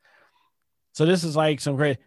[0.91, 1.97] So this is like some great.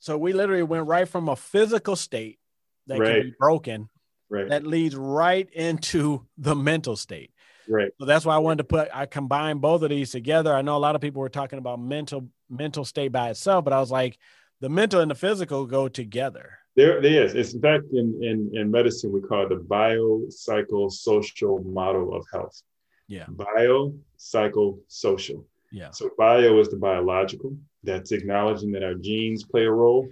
[0.00, 2.40] So we literally went right from a physical state
[2.88, 3.12] that right.
[3.12, 3.88] can be broken
[4.34, 4.48] right.
[4.48, 7.30] that leads right into the mental state.
[7.68, 7.92] Right.
[7.98, 10.54] So that's why I wanted to put I combine both of these together.
[10.54, 13.72] I know a lot of people were talking about mental mental state by itself, but
[13.72, 14.18] I was like,
[14.60, 16.58] the mental and the physical go together.
[16.76, 17.34] There, there is.
[17.34, 22.62] It's in fact in, in, in medicine we call it the biopsychosocial model of health.
[23.08, 23.26] Yeah.
[23.28, 25.46] Bio, psycho, social.
[25.70, 25.90] Yeah.
[25.90, 27.56] So bio is the biological.
[27.82, 30.08] That's acknowledging that our genes play a role.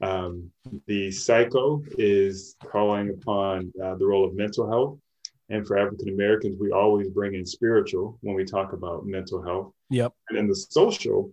[0.00, 0.50] Um,
[0.86, 4.98] the psycho is calling upon uh, the role of mental health.
[5.50, 9.72] And for African Americans, we always bring in spiritual when we talk about mental health.
[9.90, 10.12] Yep.
[10.28, 11.32] And then the social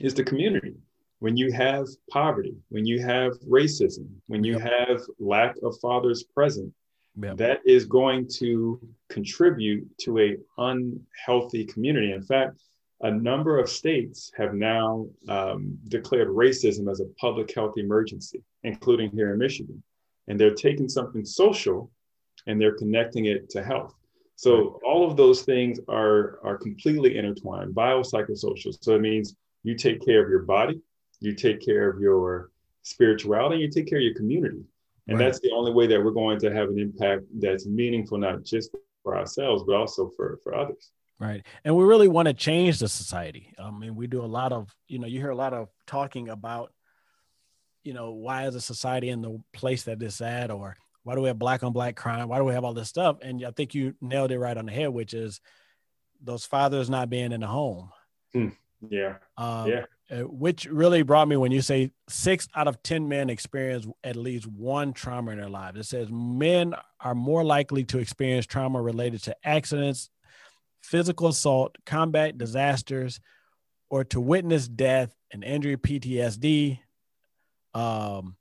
[0.00, 0.74] is the community.
[1.18, 4.72] When you have poverty, when you have racism, when you yep.
[4.88, 6.72] have lack of fathers present,
[7.20, 7.36] yep.
[7.36, 12.12] that is going to contribute to a unhealthy community.
[12.12, 12.62] In fact,
[13.02, 19.10] a number of states have now um, declared racism as a public health emergency, including
[19.10, 19.82] here in Michigan.
[20.28, 21.90] And they're taking something social
[22.46, 23.94] and they're connecting it to health.
[24.36, 28.76] So all of those things are, are completely intertwined, biopsychosocial.
[28.80, 30.80] So it means you take care of your body,
[31.20, 32.50] you take care of your
[32.82, 34.62] spirituality, you take care of your community.
[35.08, 35.26] And right.
[35.26, 38.70] that's the only way that we're going to have an impact that's meaningful, not just
[39.02, 40.90] for ourselves, but also for, for others.
[41.20, 41.44] Right.
[41.64, 43.52] And we really want to change the society.
[43.58, 46.30] I mean, we do a lot of, you know, you hear a lot of talking
[46.30, 46.72] about,
[47.84, 51.20] you know, why is a society in the place that it's at, or why do
[51.20, 52.28] we have black on black crime?
[52.28, 53.18] Why do we have all this stuff?
[53.20, 55.42] And I think you nailed it right on the head, which is
[56.22, 57.90] those fathers not being in the home.
[58.32, 58.48] Hmm.
[58.88, 59.16] Yeah.
[59.36, 59.84] Um, yeah.
[60.10, 64.16] uh, which really brought me when you say six out of 10 men experience at
[64.16, 65.78] least one trauma in their lives.
[65.78, 70.08] It says men are more likely to experience trauma related to accidents,
[70.82, 73.20] physical assault, combat disasters,
[73.88, 76.78] or to witness death and injury, PTSD.
[77.74, 78.36] Um,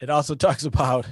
[0.00, 1.06] it also talks about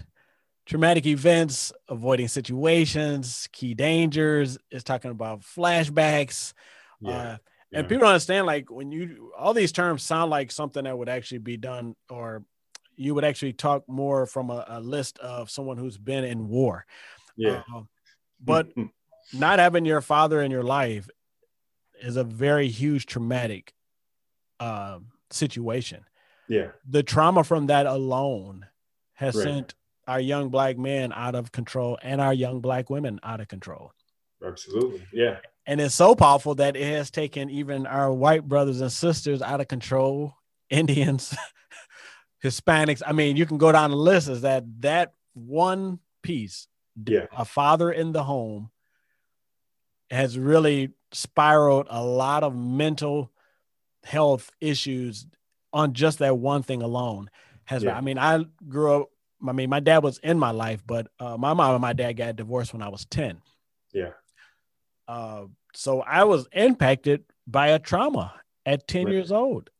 [0.66, 4.58] traumatic events, avoiding situations, key dangers.
[4.70, 6.52] It's talking about flashbacks.
[7.00, 7.10] Yeah.
[7.10, 7.36] Uh,
[7.72, 11.38] and people understand like when you all these terms sound like something that would actually
[11.38, 12.44] be done or
[12.96, 16.84] you would actually talk more from a, a list of someone who's been in war
[17.36, 17.82] yeah uh,
[18.40, 18.68] but
[19.32, 21.08] not having your father in your life
[22.02, 23.72] is a very huge traumatic
[24.58, 24.98] uh,
[25.30, 26.04] situation.
[26.48, 26.68] Yeah.
[26.88, 28.66] The trauma from that alone
[29.14, 29.44] has right.
[29.44, 29.74] sent
[30.06, 33.92] our young black men out of control and our young black women out of control.
[34.44, 35.06] Absolutely.
[35.12, 35.38] Yeah.
[35.66, 39.60] And it's so powerful that it has taken even our white brothers and sisters out
[39.60, 40.34] of control
[40.70, 41.36] indians
[42.44, 43.02] hispanics.
[43.06, 46.66] I mean you can go down the list is that that one piece
[47.06, 47.26] yeah.
[47.36, 48.70] a father in the home
[50.10, 53.30] has really spiraled a lot of mental
[54.04, 55.26] health issues
[55.72, 57.28] on just that one thing alone
[57.64, 57.96] has yeah.
[57.96, 59.10] i mean i grew up
[59.46, 62.14] i mean my dad was in my life but uh, my mom and my dad
[62.14, 63.40] got divorced when i was 10
[63.92, 64.10] yeah
[65.10, 68.32] uh, so I was impacted by a trauma
[68.64, 69.12] at 10 right.
[69.12, 69.70] years old.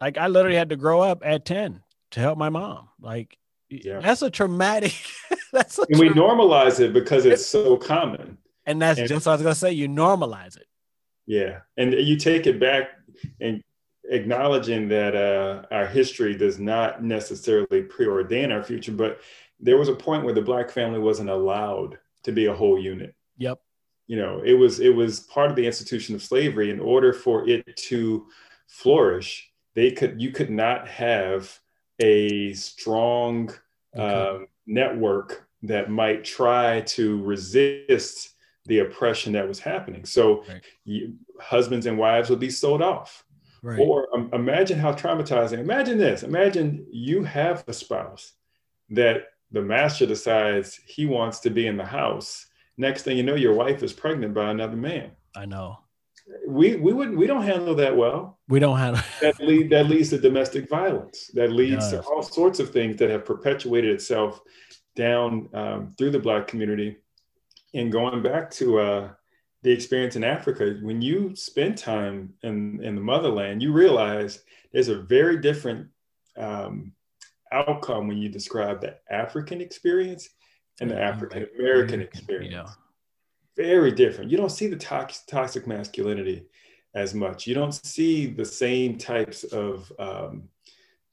[0.00, 1.80] Like I literally had to grow up at 10
[2.12, 2.88] to help my mom.
[3.00, 3.38] Like
[3.70, 4.00] yeah.
[4.00, 4.94] that's a traumatic
[5.52, 8.36] that's a and we normalize it because it's so common.
[8.66, 9.72] And that's and, just what I was gonna say.
[9.72, 10.66] You normalize it.
[11.26, 11.60] Yeah.
[11.76, 12.90] And you take it back
[13.40, 13.62] and
[14.04, 19.20] acknowledging that uh, our history does not necessarily preordain our future, but
[19.60, 23.14] there was a point where the black family wasn't allowed to be a whole unit.
[23.38, 23.60] Yep
[24.06, 27.48] you know it was it was part of the institution of slavery in order for
[27.48, 28.26] it to
[28.66, 31.58] flourish they could you could not have
[32.00, 33.50] a strong
[33.96, 34.02] okay.
[34.02, 38.31] um, network that might try to resist
[38.66, 40.04] the oppression that was happening.
[40.04, 40.62] So right.
[40.84, 43.24] you, husbands and wives would be sold off.
[43.64, 43.78] Right.
[43.78, 48.32] or um, imagine how traumatizing imagine this imagine you have a spouse
[48.90, 52.46] that the master decides he wants to be in the house.
[52.76, 55.12] Next thing you know your wife is pregnant by another man.
[55.36, 55.78] I know.
[56.48, 58.40] We we wouldn't we don't handle that well.
[58.48, 61.30] We don't handle that lead that leads to domestic violence.
[61.34, 64.40] That leads to all sorts of things that have perpetuated itself
[64.96, 66.96] down um, through the black community
[67.74, 69.10] and going back to uh,
[69.62, 74.88] the experience in africa when you spend time in in the motherland you realize there's
[74.88, 75.88] a very different
[76.36, 76.92] um,
[77.52, 80.28] outcome when you describe the african experience
[80.80, 82.52] and the African American experience.
[82.52, 82.68] Yeah.
[83.56, 84.30] Very different.
[84.30, 86.46] You don't see the toxic, toxic masculinity
[86.94, 87.46] as much.
[87.46, 90.48] You don't see the same types of um,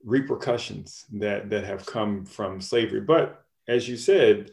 [0.03, 3.01] repercussions that that have come from slavery.
[3.01, 4.51] But as you said,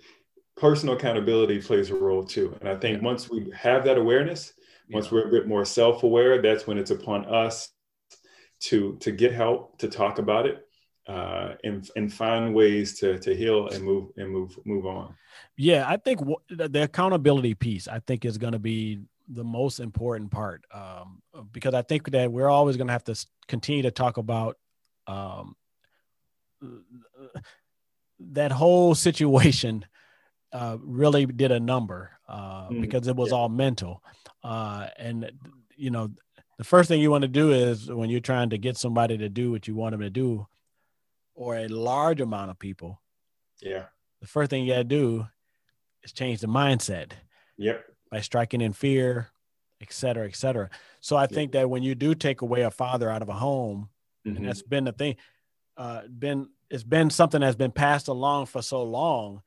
[0.57, 2.57] personal accountability plays a role too.
[2.61, 3.05] And I think yeah.
[3.05, 4.53] once we have that awareness,
[4.91, 5.13] once yeah.
[5.13, 7.69] we're a bit more self-aware, that's when it's upon us
[8.61, 10.67] to to get help, to talk about it,
[11.07, 15.15] uh, and and find ways to to heal and move and move move on.
[15.57, 19.81] Yeah, I think w- the accountability piece I think is going to be the most
[19.81, 21.21] important part um,
[21.53, 24.57] because I think that we're always going to have to continue to talk about
[25.07, 25.57] um,
[28.21, 29.85] that whole situation.
[30.53, 33.37] Uh, really did a number uh, mm, because it was yeah.
[33.37, 34.03] all mental,
[34.45, 35.31] uh, and
[35.77, 36.09] you know
[36.57, 39.29] the first thing you want to do is when you're trying to get somebody to
[39.29, 40.47] do what you want them to do
[41.35, 43.01] or a large amount of people,
[43.61, 43.87] yeah,
[44.21, 45.27] the first thing you got to do
[46.05, 47.13] is change the mindset.
[47.59, 47.85] Yep.
[48.11, 49.29] By striking in fear,
[49.81, 50.71] et cetera, et cetera.
[51.01, 51.33] So I yep.
[51.33, 53.89] think that when you do take away a father out of a home,
[54.25, 54.37] mm-hmm.
[54.37, 55.17] and that's been the thing,
[55.77, 59.43] uh, been it's been something that's been passed along for so long.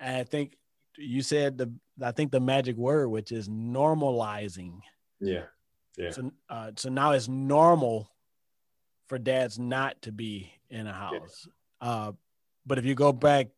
[0.00, 0.56] I think
[0.96, 4.80] you said the I think the magic word, which is normalizing.
[5.20, 5.44] Yeah.
[5.96, 6.10] Yeah.
[6.10, 8.10] So, uh, so now it's normal
[9.06, 11.46] for dads not to be in a house.
[11.80, 12.12] Uh,
[12.66, 13.48] but if you go back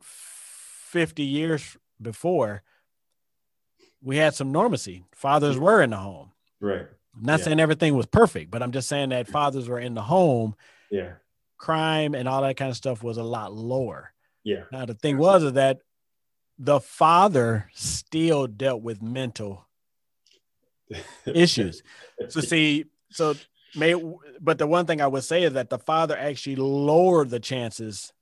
[0.00, 2.62] 50 years before,
[4.02, 5.04] we had some normacy.
[5.12, 6.30] Fathers were in the home.
[6.60, 6.86] Right.
[7.16, 7.46] I'm not yeah.
[7.46, 10.54] saying everything was perfect, but I'm just saying that fathers were in the home.
[10.90, 11.14] Yeah.
[11.58, 14.12] Crime and all that kind of stuff was a lot lower.
[14.44, 14.64] Yeah.
[14.72, 15.78] Now the thing was is that
[16.58, 19.66] the father still dealt with mental
[21.26, 21.82] issues.
[22.28, 23.34] So see, so
[23.76, 23.94] may
[24.40, 28.12] but the one thing I would say is that the father actually lowered the chances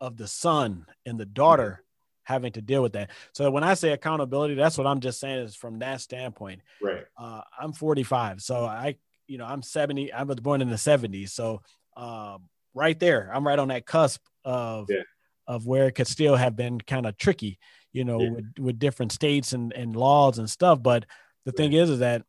[0.00, 1.82] of the son and the daughter
[2.24, 3.10] having to deal with that.
[3.32, 6.62] So when I say accountability, that's what I'm just saying is from that standpoint.
[6.82, 7.04] Right.
[7.18, 8.96] Uh, I'm 45, so I
[9.26, 11.30] you know, I'm 70, I was born in the 70s.
[11.30, 11.62] So
[11.96, 12.38] uh,
[12.74, 15.02] right there, I'm right on that cusp of Yeah.
[15.46, 17.58] Of where it could still have been kind of tricky,
[17.92, 18.30] you know, Yeah.
[18.30, 20.82] with, with different states and, and laws and stuff.
[20.82, 21.06] But
[21.44, 22.22] the thing is, is that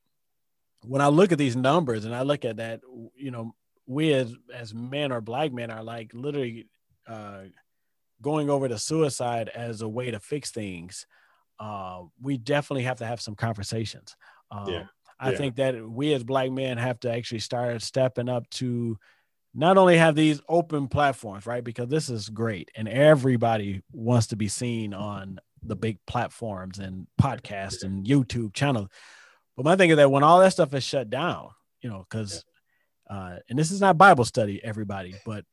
[0.83, 2.81] when I look at these numbers and I look at that,
[3.15, 3.55] you know,
[3.87, 6.67] we as as men or black men are like literally
[7.07, 7.43] uh,
[8.21, 11.05] going over to suicide as a way to fix things.
[11.59, 14.15] Uh, we definitely have to have some conversations.
[14.51, 14.83] Um, Yeah.
[15.19, 15.37] I Yeah.
[15.37, 18.97] think that we as black men have to actually start stepping up to
[19.55, 21.63] not only have these open platforms, right?
[21.63, 27.07] Because this is great and everybody wants to be seen on the big platforms and
[27.19, 28.89] podcasts and YouTube channels.
[29.55, 31.49] But my thing is that when all that stuff is shut down,
[31.81, 32.43] you know, because
[33.09, 35.45] uh, and this is not Bible study, everybody, but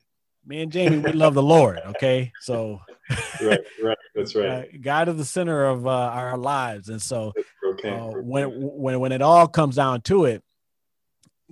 [0.45, 1.79] me and Jamey, we love the Lord.
[1.91, 2.33] Okay.
[2.41, 2.81] So
[3.41, 3.99] right, right.
[4.17, 4.83] That's right.
[4.83, 6.89] God is the center of uh, our lives.
[6.89, 7.33] And so
[7.65, 7.91] Okay.
[7.91, 10.43] uh, when when when it all comes down to it,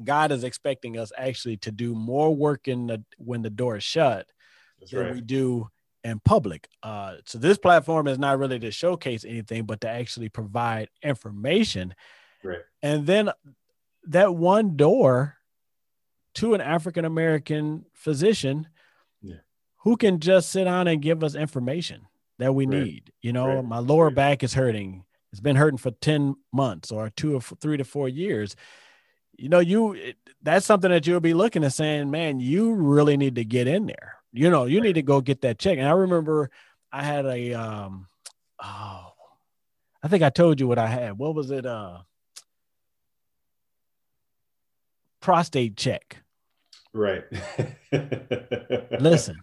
[0.05, 3.85] God is expecting us actually to do more work in the when the door is
[3.85, 4.27] shut
[4.79, 5.15] That's than right.
[5.15, 5.69] we do
[6.05, 6.69] in public.
[6.83, 11.95] Uh, so this platform is not really to showcase anything, but to actually provide information.
[12.43, 12.61] Right.
[12.83, 13.31] And then
[14.05, 15.37] that one door
[16.37, 18.69] to an African American physician
[19.21, 19.41] Yeah.
[19.79, 22.07] who can just sit on and give us information
[22.39, 22.83] that we Right.
[22.85, 23.13] need.
[23.21, 23.65] You know, Right.
[23.65, 25.05] my lower back is hurting.
[25.33, 28.57] It's been hurting for 10 months or two or three to four years.
[29.41, 33.17] You know, you it- that's something that you'll be looking at saying, man, you really
[33.17, 34.17] need to get in there.
[34.33, 35.79] You know, you need to go get that check.
[35.79, 36.51] And I remember
[36.93, 38.07] I had a um
[38.63, 39.13] oh
[40.03, 41.19] I think I told you what I had.
[41.19, 41.65] What was it?
[41.65, 42.01] Uh
[45.21, 46.23] prostate check.
[46.93, 47.25] Right.
[49.01, 49.41] Listen,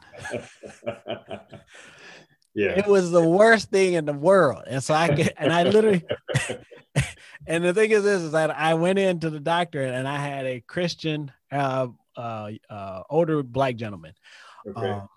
[2.53, 2.71] yeah.
[2.77, 4.63] it was the worst thing in the world.
[4.67, 6.03] And so I get, and I literally,
[7.47, 10.45] and the thing is this is that I went into the doctor and I had
[10.45, 14.13] a Christian, uh, uh, uh, older black gentleman.
[14.67, 14.89] Okay.
[14.89, 15.09] Um,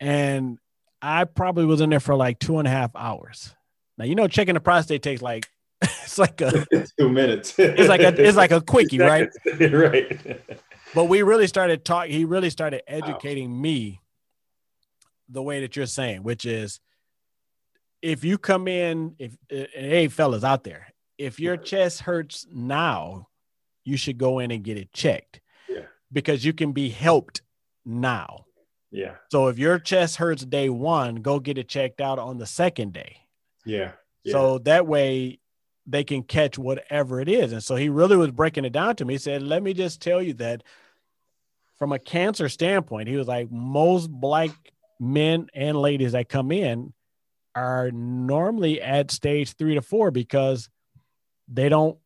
[0.00, 0.58] and
[1.02, 3.54] I probably was in there for like two and a half hours.
[3.98, 5.46] Now, you know, checking the prostate takes like,
[5.82, 6.66] it's like a,
[6.98, 7.54] Two minutes.
[7.58, 9.28] it's like a, it's like a quickie, right?
[9.60, 10.40] right.
[10.94, 14.00] but we really started talking he really started educating me
[15.28, 16.80] the way that you're saying which is
[18.02, 20.86] if you come in if hey fellas out there
[21.18, 23.28] if your chest hurts now
[23.84, 25.82] you should go in and get it checked Yeah.
[26.12, 27.42] because you can be helped
[27.84, 28.46] now
[28.90, 29.16] Yeah.
[29.30, 32.92] so if your chest hurts day one go get it checked out on the second
[32.92, 33.18] day
[33.64, 33.92] Yeah.
[34.24, 34.32] Yeah.
[34.32, 35.38] so that way
[35.86, 37.52] they can catch whatever it is.
[37.52, 39.14] And so he really was breaking it down to me.
[39.14, 40.62] He said, Let me just tell you that
[41.78, 44.48] from a cancer standpoint, he was like, most black
[44.98, 46.94] men and ladies that come in
[47.54, 50.70] are normally at stage three to four because
[51.48, 51.98] they don't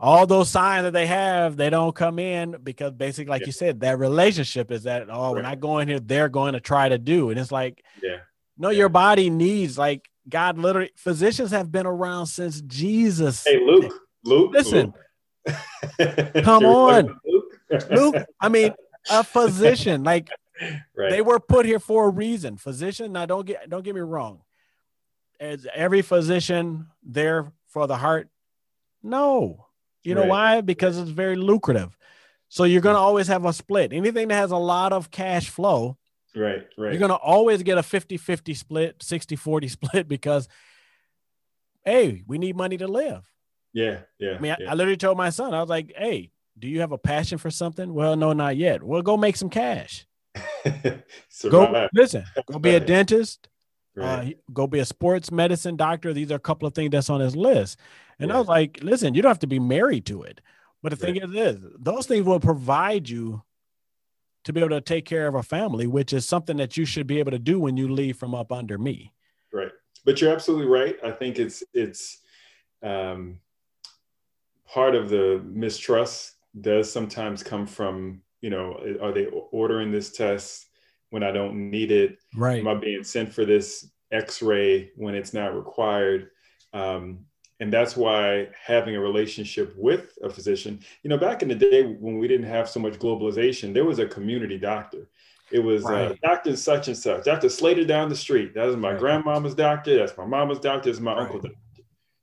[0.00, 3.46] all those signs that they have, they don't come in because basically, like Yeah.
[3.46, 5.52] you said, that relationship is that oh, when Right.
[5.52, 7.30] I go in here, they're going to try to do.
[7.30, 8.18] And it's like, yeah.
[8.58, 8.78] no, Yeah.
[8.80, 13.44] your body needs like God literally physicians have been around since Jesus.
[13.44, 13.92] Hey, Luke.
[14.24, 14.52] Luke.
[14.52, 14.92] Listen.
[15.98, 16.34] Luke.
[16.44, 17.18] Come on.
[17.24, 17.44] Luke.
[17.90, 18.72] Luke, I mean,
[19.10, 20.28] a physician, like
[20.96, 21.10] right.
[21.10, 22.56] they were put here for a reason.
[22.56, 24.40] Physician, now don't get don't get me wrong.
[25.40, 28.28] As every physician there for the heart?
[29.02, 29.66] No.
[30.02, 30.30] You know Right.
[30.30, 30.60] why?
[30.62, 31.94] Because it's very lucrative.
[32.48, 33.92] So you're gonna always have a split.
[33.92, 35.98] Anything that has a lot of cash flow,
[36.36, 36.66] right.
[36.78, 36.92] Right.
[36.92, 40.48] You're going to always get a 50 50 split, 60 40 split because,
[41.84, 43.24] hey, we need money to live.
[43.72, 44.00] yeah.
[44.18, 44.36] Yeah.
[44.36, 44.70] I mean, I, yeah.
[44.70, 47.50] I literally told my son, I was like, hey, do you have a passion for
[47.50, 47.92] something?
[47.92, 48.82] Well, no, not yet.
[48.82, 50.06] Well, go make some cash.
[50.64, 51.90] Go, Survive.
[51.94, 53.48] listen, go be a dentist,
[53.96, 54.24] Right.
[54.24, 56.12] he- go be a sports medicine doctor.
[56.12, 57.78] These are a couple of things that's on his list.
[58.18, 60.40] And I was like, listen, you don't have to be married to it.
[60.82, 63.42] But the thing is this, those things will provide you
[64.44, 67.06] to be able to take care of a family, which is something that you should
[67.06, 69.12] be able to do when you leave from up under me.
[69.52, 69.72] Right.
[70.04, 70.96] But you're absolutely right.
[71.02, 72.18] I think it's it's
[72.82, 73.40] um,
[74.66, 80.66] part of the mistrust does sometimes come from you know are they ordering this test
[81.14, 82.18] when I don't need it?
[82.36, 82.58] Right.
[82.58, 86.30] Am I being sent for this X-ray when it's not required?
[86.72, 87.20] Um,
[87.60, 91.84] and that's why having a relationship with a physician, you know, back in the day
[91.84, 95.08] when we didn't have so much globalization, there was a community doctor.
[95.52, 98.52] It was uh, Doctor such and such, Doctor Slater down the street.
[98.54, 98.98] That was my Right.
[98.98, 99.94] grandmama's doctor.
[99.96, 100.90] That's my mama's doctor.
[100.90, 101.20] That's my Right.
[101.22, 101.38] uncle.
[101.38, 101.56] doctor.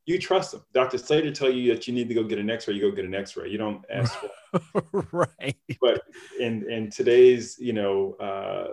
[0.06, 0.66] You trust them.
[0.74, 0.98] Dr.
[0.98, 2.74] Slater tell you that you need to go get an X-ray.
[2.74, 3.48] You go get an X-ray.
[3.50, 4.12] You don't ask
[4.74, 5.56] for right.
[5.80, 6.02] but
[6.40, 8.68] in in today's you know uh,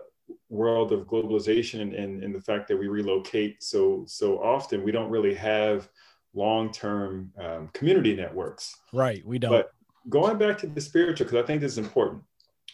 [0.49, 5.11] world of globalization and, and, the fact that we relocate so so often we don't
[5.11, 5.89] really have
[6.35, 9.24] long-term um, community networks Right.
[9.26, 9.53] We don't.
[9.53, 9.72] But-
[10.09, 12.22] going back to the spiritual, because I think this is important.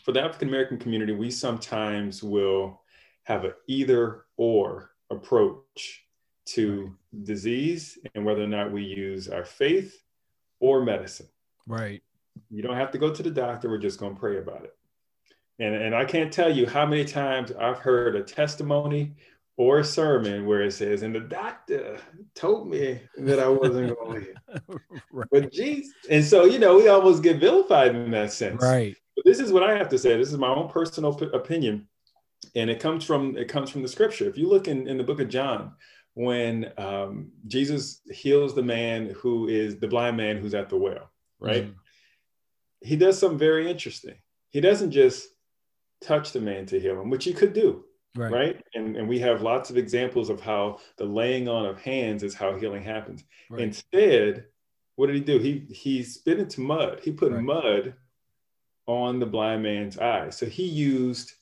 [0.04, 2.82] For the African American community, we sometimes will
[3.24, 6.04] have an either or approach
[6.46, 10.02] to disease and whether or not we use our faith
[10.60, 11.28] or medicine.
[11.66, 12.02] Right.
[12.50, 13.70] You don't have to go to the doctor.
[13.70, 14.76] We're just going to pray about it.
[15.58, 19.14] And, and I can't tell you how many times I've heard a testimony
[19.56, 21.98] or a sermon where it says, and the doctor
[22.34, 24.80] told me that I wasn't going to live.
[25.12, 25.28] right.
[25.30, 25.92] But geez.
[26.10, 28.62] And so, you know, we almost get vilified in that sense.
[28.62, 28.96] Right.
[29.14, 30.16] But this is what I have to say.
[30.16, 31.86] This is my own personal p- opinion.
[32.56, 34.28] And it comes from it comes from the scripture.
[34.28, 35.72] If you look in, in the book of John,
[36.14, 41.10] when um, Jesus heals the man who is the blind man who's at the well,
[41.40, 41.66] right?
[41.66, 41.74] Mm.
[42.82, 44.16] He does something very interesting.
[44.50, 45.26] He doesn't just
[46.04, 47.84] touch the man to heal him, which he could do,
[48.16, 48.32] right?
[48.32, 48.62] right?
[48.74, 52.34] And, and we have lots of examples of how the laying on of hands is
[52.34, 53.24] how healing happens.
[53.50, 53.62] Right.
[53.62, 54.46] Instead,
[54.96, 55.38] what did he do?
[55.38, 57.00] He he spit into mud.
[57.02, 57.42] He put right.
[57.42, 57.94] mud
[58.86, 60.30] on the blind man's eye.
[60.30, 61.32] So he used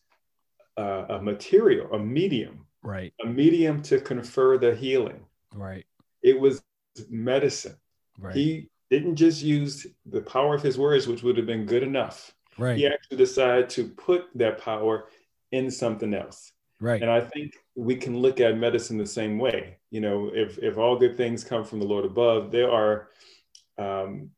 [0.78, 3.12] uh, a material, a medium, right?
[3.24, 5.24] A medium to confer the healing.
[5.54, 5.84] Right.
[6.22, 6.62] It was
[7.10, 7.76] medicine.
[8.18, 8.34] Right.
[8.34, 12.34] He didn't just use the power of his words, which would have been good enough.
[12.58, 12.76] Right.
[12.76, 15.08] He actually decided to put that power
[15.52, 16.52] in something else.
[16.80, 17.00] Right.
[17.00, 19.78] And I think we can look at medicine the same way.
[19.90, 23.08] You know, if if all good things come from the Lord above, there are
[23.78, 24.30] um,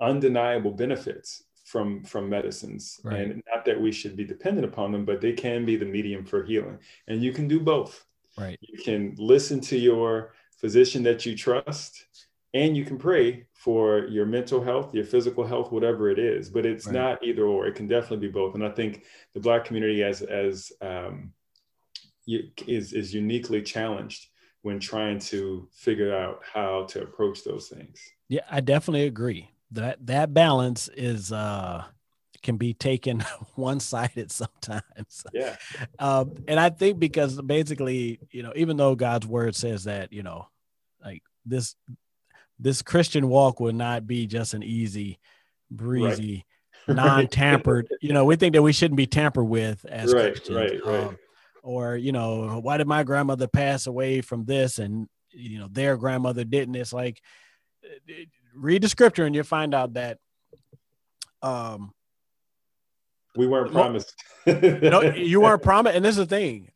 [0.00, 3.20] undeniable benefits from from medicines right.
[3.20, 6.24] and not that we should be dependent upon them but they can be the medium
[6.24, 6.78] for healing
[7.08, 8.04] and you can do both
[8.36, 12.04] right you can listen to your physician that you trust
[12.54, 16.66] and you can pray for your mental health your physical health whatever it is but
[16.66, 16.94] it's right.
[16.94, 17.66] not either or.
[17.66, 18.54] It can definitely be both.
[18.54, 21.32] And i think the black community as as um,
[22.26, 24.28] is is uniquely challenged
[24.62, 28.00] when trying to figure out how to approach those things.
[28.28, 29.50] Yeah i definitely agree.
[29.70, 31.84] That that balance is uh
[32.42, 33.20] can be taken
[33.54, 35.24] one-sided sometimes.
[35.32, 35.56] Yeah.
[35.98, 40.22] Um and i think because basically you know even though god's word says that you
[40.22, 40.48] know
[41.04, 41.74] like this
[42.58, 45.18] this christian walk will not be just an easy
[45.70, 46.44] breezy
[46.88, 46.96] right.
[46.96, 50.86] non-tampered you know we think that we shouldn't be tampered with as right, christians right,
[50.86, 51.06] right.
[51.08, 51.18] Um,
[51.62, 55.96] or you know why did my grandmother pass away from this and you know their
[55.96, 57.20] grandmother didn't it's like
[58.54, 60.18] read the scripture and you'll find out that
[61.42, 61.92] um
[63.36, 64.14] we weren't promised.
[64.46, 65.96] no, you weren't promised.
[65.96, 66.70] And this is the thing.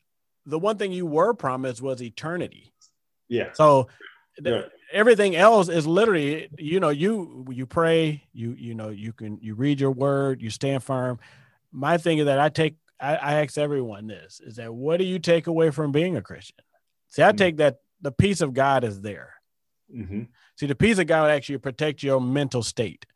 [0.46, 2.72] The one thing you were promised was eternity.
[3.28, 3.52] Yeah.
[3.52, 3.88] So
[4.42, 4.64] right.
[4.92, 9.54] Everything else is literally, you know, you you pray, you you know, you can you
[9.54, 11.18] read your word, you stand firm.
[11.72, 15.04] My thing is that I take I, I ask everyone this is that what do
[15.04, 16.64] you take away from being a Christian?
[17.08, 17.36] See, I mm-hmm.
[17.36, 19.34] take that the peace of God is there.
[19.94, 20.22] Mm-hmm.
[20.56, 23.06] See, the peace of God actually protect your mental state.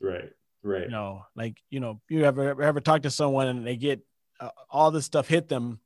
[0.00, 0.30] Right.
[0.62, 0.82] Right.
[0.82, 4.00] You know, like you know, you ever ever talk to someone and they get
[4.38, 5.80] uh, all this stuff hit them,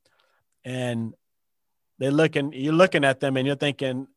[0.63, 1.13] and
[1.99, 4.07] they're looking, you're looking at them and you're thinking,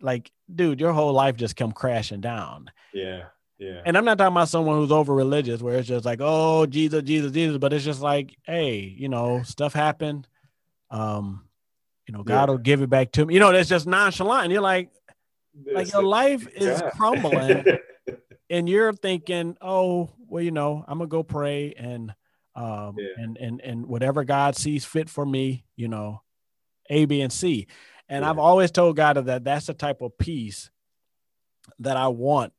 [0.00, 2.70] like, dude, your whole life just come crashing down.
[2.92, 3.24] Yeah.
[3.58, 3.82] Yeah.
[3.84, 7.02] And I'm not talking about someone who's over religious, where it's just like, oh, Jesus,
[7.02, 10.26] Jesus, Jesus, but it's just like, hey, you know, stuff happened.
[10.90, 11.44] Um,
[12.06, 12.52] you know, God yeah.
[12.52, 13.34] will give it back to me.
[13.34, 14.44] You know, that's just nonchalant.
[14.44, 14.90] And you're like,
[15.72, 17.64] like your life is crumbling
[18.50, 22.14] and you're thinking oh well you know i'm gonna go pray and
[22.54, 23.08] um yeah.
[23.16, 26.20] and and and whatever god sees fit for me you know
[26.88, 27.66] a b and c
[28.10, 28.30] and yeah.
[28.30, 30.70] i've always told god that that's the type of peace
[31.78, 32.52] that i want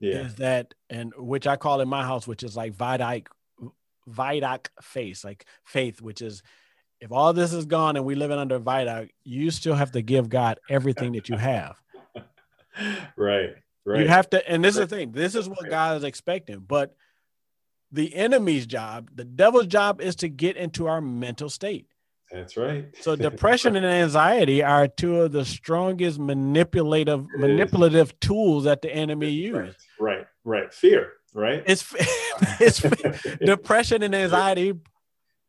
[0.00, 0.26] yeah.
[0.26, 3.28] is that and which i call in my house which is like vidak
[4.10, 6.42] vidak faith, like faith which is
[7.00, 10.28] if all this is gone and we living under vidak you still have to give
[10.28, 11.76] god everything that you have
[13.16, 13.54] right.
[13.84, 14.02] Right.
[14.02, 14.84] You have to, and this right.
[14.84, 15.12] is the thing.
[15.12, 16.60] This is what God is expecting.
[16.60, 16.94] But
[17.90, 21.86] the enemy's job, the devil's job, is to get into our mental state.
[22.32, 22.86] That's right.
[23.00, 28.14] So depression and anxiety are two of the strongest manipulative it manipulative is.
[28.20, 29.76] tools that the enemy uses.
[30.00, 30.16] Right.
[30.18, 30.74] right, right.
[30.74, 31.62] Fear, right?
[31.66, 31.84] It's
[32.60, 32.80] it's
[33.44, 34.74] depression and anxiety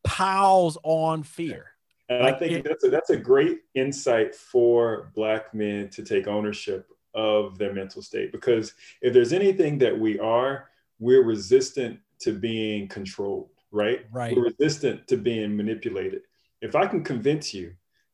[0.03, 1.67] piles on fear.
[2.09, 6.03] And like I think it, that's a, that's a great insight for black men to
[6.03, 8.31] take ownership of their mental state.
[8.31, 10.69] Because if there's anything that we are,
[10.99, 14.05] we're resistant to being controlled, right?
[14.11, 14.36] Right.
[14.36, 16.21] We're resistant to being manipulated.
[16.64, 17.74] If I can convince you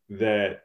[0.10, 0.64] that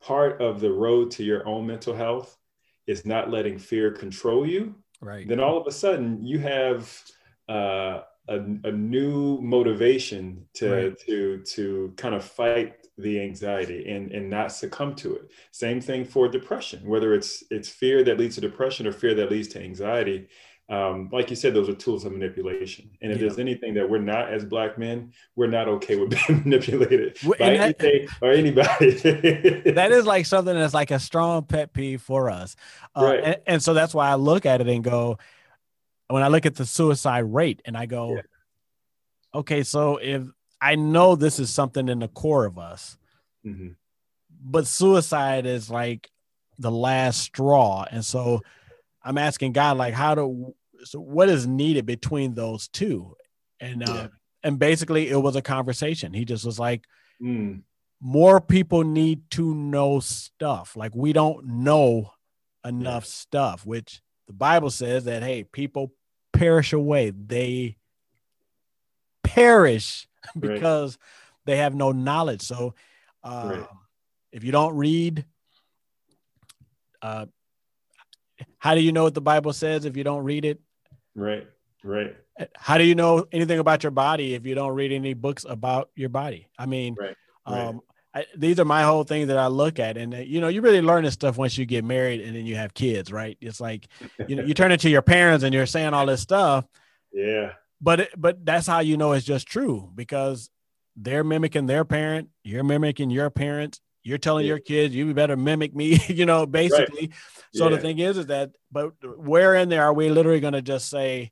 [0.00, 2.38] part of the road to your own mental health
[2.86, 5.26] is not letting fear control you, right?
[5.28, 7.02] Then all of a sudden you have
[7.48, 10.98] uh, a, a, new motivation to right.
[11.06, 16.04] to to kind of fight the anxiety and and not succumb to it same thing
[16.04, 19.60] for depression whether it's it's fear that leads to depression or fear that leads to
[19.60, 20.28] anxiety
[20.70, 22.90] um, like you said, those are tools of manipulation.
[23.02, 23.22] And if yeah.
[23.22, 27.36] there's anything that we're not as black men, we're not okay with being manipulated by
[27.38, 28.90] that, anything or anybody.
[29.72, 32.54] that is like something that's like a strong pet peeve for us.
[32.94, 33.20] Uh, right.
[33.24, 35.18] and, and, so that's why I look at it and go,
[36.06, 38.22] when I look at the suicide rate and I go, yeah.
[39.34, 40.22] okay, so if
[40.60, 42.96] I know this is something in the core of us,
[43.44, 43.70] mm-hmm.
[44.40, 46.08] but suicide is like
[46.60, 47.86] the last straw.
[47.90, 48.42] And so
[49.02, 50.54] I'm asking God, like, how do
[50.84, 53.16] so what is needed between those two?
[53.60, 54.06] And uh, yeah.
[54.42, 56.12] and basically it was a conversation.
[56.12, 56.84] He just was like,
[57.22, 57.62] mm.
[58.00, 60.76] more people need to know stuff.
[60.76, 62.12] Like we don't know
[62.64, 63.10] enough yeah.
[63.10, 65.92] stuff, which the Bible says that hey, people
[66.32, 67.10] perish away.
[67.10, 67.76] They
[69.22, 70.08] perish
[70.38, 71.46] because right.
[71.46, 72.42] they have no knowledge.
[72.42, 72.74] So
[73.22, 73.66] uh, right.
[74.32, 75.24] if you don't read,
[77.02, 77.26] uh,
[78.58, 80.60] how do you know what the Bible says if you don't read it?
[81.14, 81.46] Right,
[81.84, 82.16] right.
[82.56, 85.90] How do you know anything about your body if you don't read any books about
[85.94, 86.48] your body?
[86.58, 87.66] I mean, right, right.
[87.66, 87.80] Um,
[88.12, 90.62] I, these are my whole things that I look at, and uh, you know, you
[90.62, 93.36] really learn this stuff once you get married and then you have kids, right?
[93.40, 93.86] It's like
[94.26, 96.66] you know, you turn into your parents and you're saying all this stuff.
[97.12, 97.54] Yeah.
[97.80, 100.48] But but that's how you know it's just true because
[100.94, 104.50] they're mimicking their parent, you're mimicking your parents, you're telling yeah.
[104.50, 107.14] your kids you better mimic me you know basically right.
[107.54, 107.76] so yeah.
[107.76, 110.88] the thing is is that but where in there are we literally going to just
[110.88, 111.30] say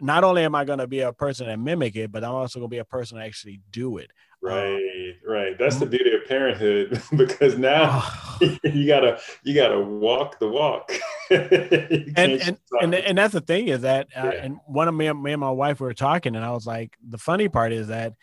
[0.00, 2.58] not only am i going to be a person that mimic it but i'm also
[2.58, 4.10] going to be a person that actually do it
[4.42, 8.02] right um, right that's the beauty of parenthood because now
[8.64, 10.90] you gotta you gotta walk the walk
[11.30, 14.44] and and, and, and that's the thing is that uh, yeah.
[14.44, 16.96] and one of me, me and my wife we were talking and i was like
[17.06, 18.14] the funny part is that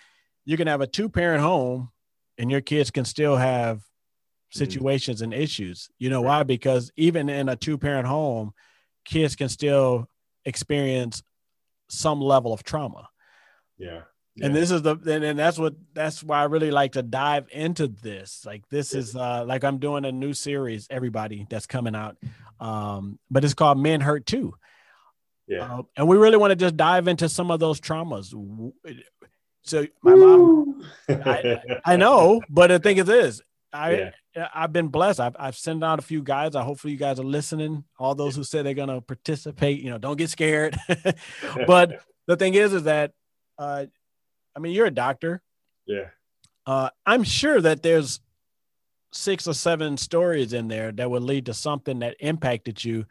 [0.46, 1.92] you can have a two parent home
[2.38, 4.60] and your kids can still have mm-hmm.
[4.60, 5.90] situations and issues.
[6.00, 6.44] You know why?
[6.44, 8.54] Because even in a two parent home,
[9.06, 10.08] kids can still
[10.46, 11.24] experience
[11.90, 13.10] some level of trauma.
[13.78, 14.02] Yeah.
[14.36, 14.46] yeah.
[14.46, 17.48] And this is the and, and that's what that's why I really like to dive
[17.52, 18.44] into this.
[18.46, 22.18] Like this is uh like I'm doing a new series, everybody that's coming out.
[22.60, 24.56] Um, but it's called Men Hurt Too.
[25.48, 25.78] Yeah.
[25.78, 28.34] Uh, and we really want to just dive into some of those traumas.
[29.68, 33.42] So my mom, I, I, know, but the thing is this,
[33.74, 34.48] I yeah.
[34.54, 35.20] I've been blessed.
[35.20, 36.56] I've I've sent out a few guys.
[36.56, 37.84] I hopefully you guys are listening.
[38.00, 40.78] All those who say they're gonna participate, you know, don't get scared.
[41.68, 43.12] but the thing is, is that,
[43.58, 43.86] uh,
[44.56, 45.42] I mean, you're a doctor.
[45.86, 46.10] Yeah.
[46.66, 48.20] Uh, I'm sure that there's
[49.12, 53.06] six or seven stories in there that would lead to something that impacted you,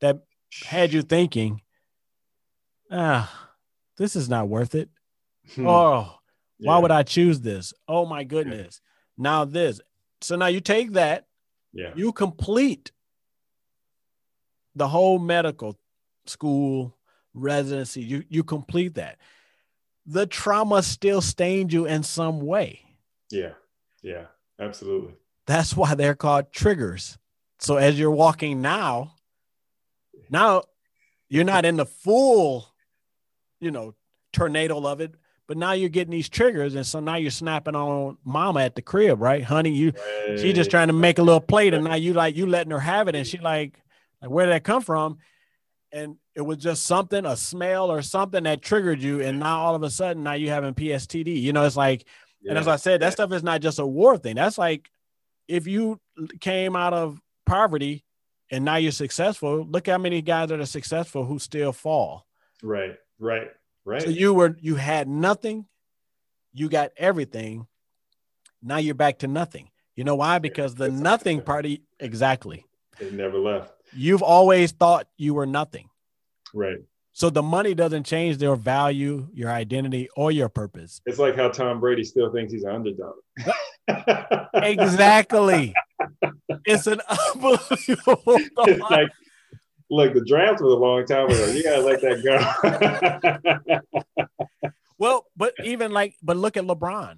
[0.00, 0.18] that
[0.64, 1.62] had you thinking,
[2.90, 3.48] ah,
[3.96, 4.90] this is not worth it.
[5.54, 5.66] Hmm.
[5.66, 6.18] Oh,
[6.58, 6.68] yeah.
[6.68, 7.72] why would I choose this?
[7.86, 8.80] Oh my goodness.
[9.16, 9.22] Yeah.
[9.22, 9.80] Now this.
[10.20, 11.26] So now you take that,
[11.72, 11.92] yeah.
[11.94, 12.92] you complete
[14.74, 15.78] the whole medical
[16.26, 16.96] school
[17.34, 18.02] residency.
[18.02, 19.18] You you complete that.
[20.06, 22.80] The trauma still stained you in some way.
[23.30, 23.52] Yeah.
[24.02, 24.26] Yeah.
[24.58, 25.14] Absolutely.
[25.46, 27.18] That's why they're called triggers.
[27.58, 29.14] So as you're walking now,
[30.30, 30.62] now
[31.28, 32.66] you're not in the full,
[33.60, 33.94] you know,
[34.32, 35.14] tornado of it,
[35.48, 38.82] but now you're getting these triggers, and so now you're snapping on mama at the
[38.82, 39.70] crib, right, honey?
[39.70, 39.92] You,
[40.28, 40.38] right.
[40.38, 42.78] she just trying to make a little plate, and now you like you letting her
[42.78, 43.82] have it, and she like,
[44.22, 45.18] like where did that come from?
[45.90, 49.74] And it was just something, a smell or something that triggered you, and now all
[49.74, 51.40] of a sudden now you having PSTD.
[51.40, 52.06] You know, it's like,
[52.42, 52.50] yeah.
[52.50, 54.36] and as I said, that stuff is not just a war thing.
[54.36, 54.90] That's like
[55.48, 55.98] if you
[56.40, 58.04] came out of poverty
[58.50, 59.66] and now you're successful.
[59.68, 62.26] Look how many guys that are successful who still fall.
[62.62, 63.48] Right, right.
[63.88, 64.02] Right.
[64.02, 65.64] So you were you had nothing,
[66.52, 67.66] you got everything.
[68.62, 69.70] Now you're back to nothing.
[69.94, 70.40] You know why?
[70.40, 72.66] Because the nothing party exactly.
[73.00, 73.72] It never left.
[73.94, 75.88] You've always thought you were nothing.
[76.52, 76.80] Right.
[77.12, 81.00] So the money doesn't change their value, your identity, or your purpose.
[81.06, 83.14] It's like how Tom Brady still thinks he's an underdog.
[84.52, 85.72] exactly.
[86.66, 87.00] it's an
[87.34, 88.22] unbelievable.
[88.26, 89.08] It's like
[89.90, 91.46] Look, the draft was a long time ago.
[91.46, 93.80] You gotta let that
[94.22, 94.70] go.
[94.98, 97.16] well, but even like, but look at LeBron.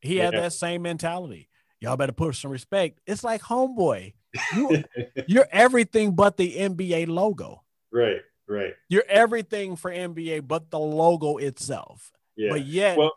[0.00, 0.24] He yeah.
[0.24, 1.48] had that same mentality.
[1.80, 3.00] Y'all better put some respect.
[3.06, 4.14] It's like homeboy.
[4.54, 4.84] You,
[5.26, 7.62] you're everything but the NBA logo.
[7.90, 8.74] Right, right.
[8.88, 12.12] You're everything for NBA but the logo itself.
[12.36, 12.50] Yeah.
[12.50, 13.12] But yet, well,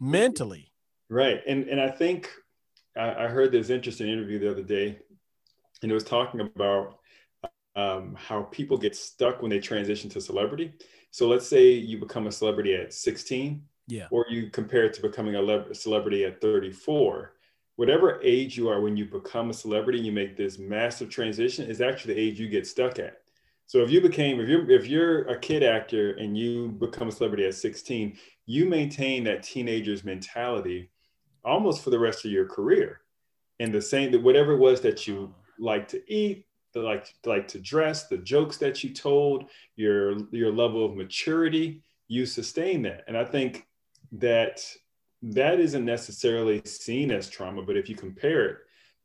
[0.00, 0.72] mentally.
[1.08, 2.30] Right, and and I think
[2.96, 4.98] I, I heard this interesting interview the other day,
[5.82, 6.98] and it was talking about
[7.76, 10.72] um, how people get stuck when they transition to celebrity.
[11.10, 15.02] So let's say you become a celebrity at 16, yeah, or you compare it to
[15.02, 17.32] becoming a le- celebrity at 34.
[17.76, 21.80] Whatever age you are when you become a celebrity, you make this massive transition is
[21.80, 23.18] actually the age you get stuck at.
[23.66, 27.12] So if you became, if you're if you're a kid actor and you become a
[27.12, 28.16] celebrity at 16,
[28.46, 30.90] you maintain that teenager's mentality
[31.44, 33.00] almost for the rest of your career.
[33.60, 36.43] And the same that whatever it was that you like to eat,
[36.74, 41.82] the like like to dress, the jokes that you told, your your level of maturity,
[42.08, 43.04] you sustain that.
[43.08, 43.66] And I think
[44.12, 44.60] that
[45.22, 48.56] that isn't necessarily seen as trauma, but if you compare it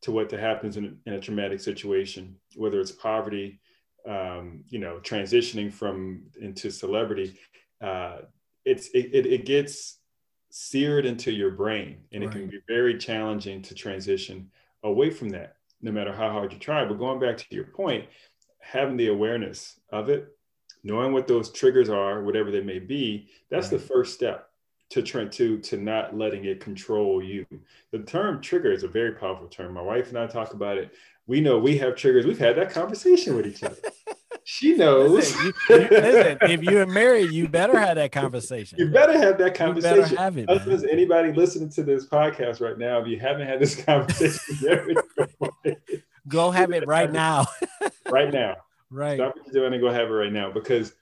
[0.02, 3.60] to what happens in, in a traumatic situation, whether it's poverty,
[4.08, 7.38] um, you know, transitioning from into celebrity,
[7.82, 8.20] uh,
[8.66, 10.00] it's it, it, it, gets
[10.52, 12.36] seared into your brain, and right.
[12.36, 14.50] it can be very challenging to transition
[14.84, 16.86] away from that, no matter how hard you try.
[16.86, 18.06] But going back to your point,
[18.60, 20.36] having the awareness of it,
[20.84, 23.80] knowing what those triggers are, whatever they may be, that's right.
[23.80, 24.50] the first step
[24.90, 27.46] to try to to not letting it control you.
[27.92, 29.74] The term trigger is a very powerful term.
[29.74, 30.92] My wife and I talk about it.
[31.28, 32.26] We know we have triggers.
[32.26, 33.78] We've had that conversation with each other.
[34.52, 35.12] She knows.
[35.12, 38.80] Listen, you, you, listen, if you're married, you better have that conversation.
[38.80, 40.18] You better have that conversation.
[40.18, 43.76] Have it, Husbands, anybody listening to this podcast right now, if you haven't had this
[43.86, 44.96] conversation,
[46.28, 47.46] go have it right now.
[48.10, 48.56] right now.
[48.90, 49.18] Right.
[49.18, 50.94] Stop what you're doing and go have it right now because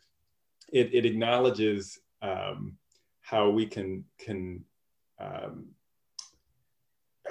[0.74, 2.74] it, it acknowledges um,
[3.22, 4.66] how we can can
[5.22, 5.68] um,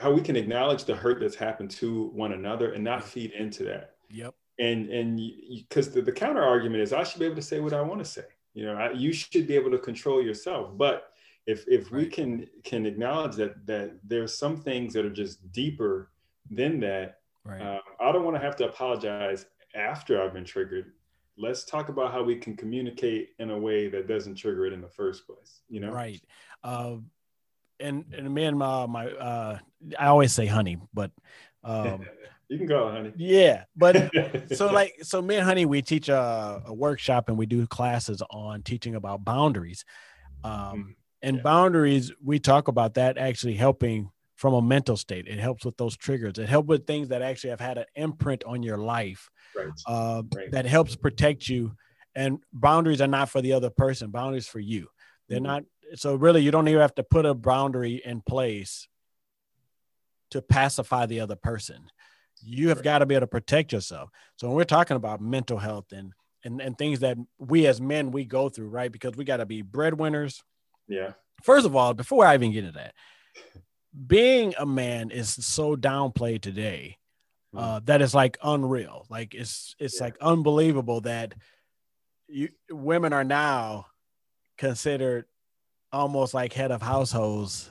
[0.01, 3.65] how we can acknowledge the hurt that's happened to one another and not feed into
[3.65, 3.97] that.
[4.09, 4.35] Yep.
[4.59, 5.21] And and
[5.69, 8.01] because the, the counter argument is I should be able to say what I want
[8.01, 8.25] to say.
[8.55, 10.77] You know, I, you should be able to control yourself.
[10.77, 11.13] But
[11.47, 12.03] if if right.
[12.03, 16.11] we can can acknowledge that that there's some things that are just deeper
[16.51, 17.61] than that, right.
[17.61, 20.93] uh, I don't want to have to apologize after I've been triggered
[21.39, 24.81] let's talk about how we can communicate in a way that doesn't trigger it in
[24.81, 26.23] the first place you know right
[26.65, 26.97] uh,
[27.81, 29.59] and and me and my, my uh,
[29.99, 31.11] i always say honey but
[31.65, 32.07] um,
[32.49, 34.11] you can go honey yeah but
[34.55, 38.23] so like so me and honey we teach a, a, workshop and we do classes
[38.31, 39.85] on teaching about boundaries
[40.45, 40.91] um, mm-hmm.
[41.23, 41.43] and yeah.
[41.43, 45.97] boundaries we talk about that actually helping from a mental state it helps with those
[45.97, 49.69] triggers it helps with things that actually have had an imprint on your life right.
[49.87, 50.51] Uh, right.
[50.51, 51.75] that helps protect you.
[52.15, 54.89] And boundaries are not for the other person, boundaries for you.
[55.29, 55.47] They're mm-hmm.
[55.47, 55.65] not.
[55.95, 58.89] So really, you don't even have to put a boundary in place
[60.31, 61.91] to pacify the other person.
[62.47, 62.85] You have right.
[62.85, 64.11] got to be able to protect yourself.
[64.37, 66.13] So when we're talking about mental health and
[66.45, 68.93] and, and things that we as men we go through, right?
[68.93, 70.45] Because we got to be breadwinners.
[70.87, 71.13] Yeah.
[71.43, 72.95] First of all, before I even get into that,
[74.07, 76.99] being a man is so downplayed today
[77.57, 77.59] Hmm.
[77.59, 79.07] uh, that is like unreal.
[79.09, 80.05] Like it's it's yeah.
[80.05, 81.35] like unbelievable that
[82.29, 83.87] you women are now
[84.59, 85.25] considered
[85.93, 87.71] almost like head of households.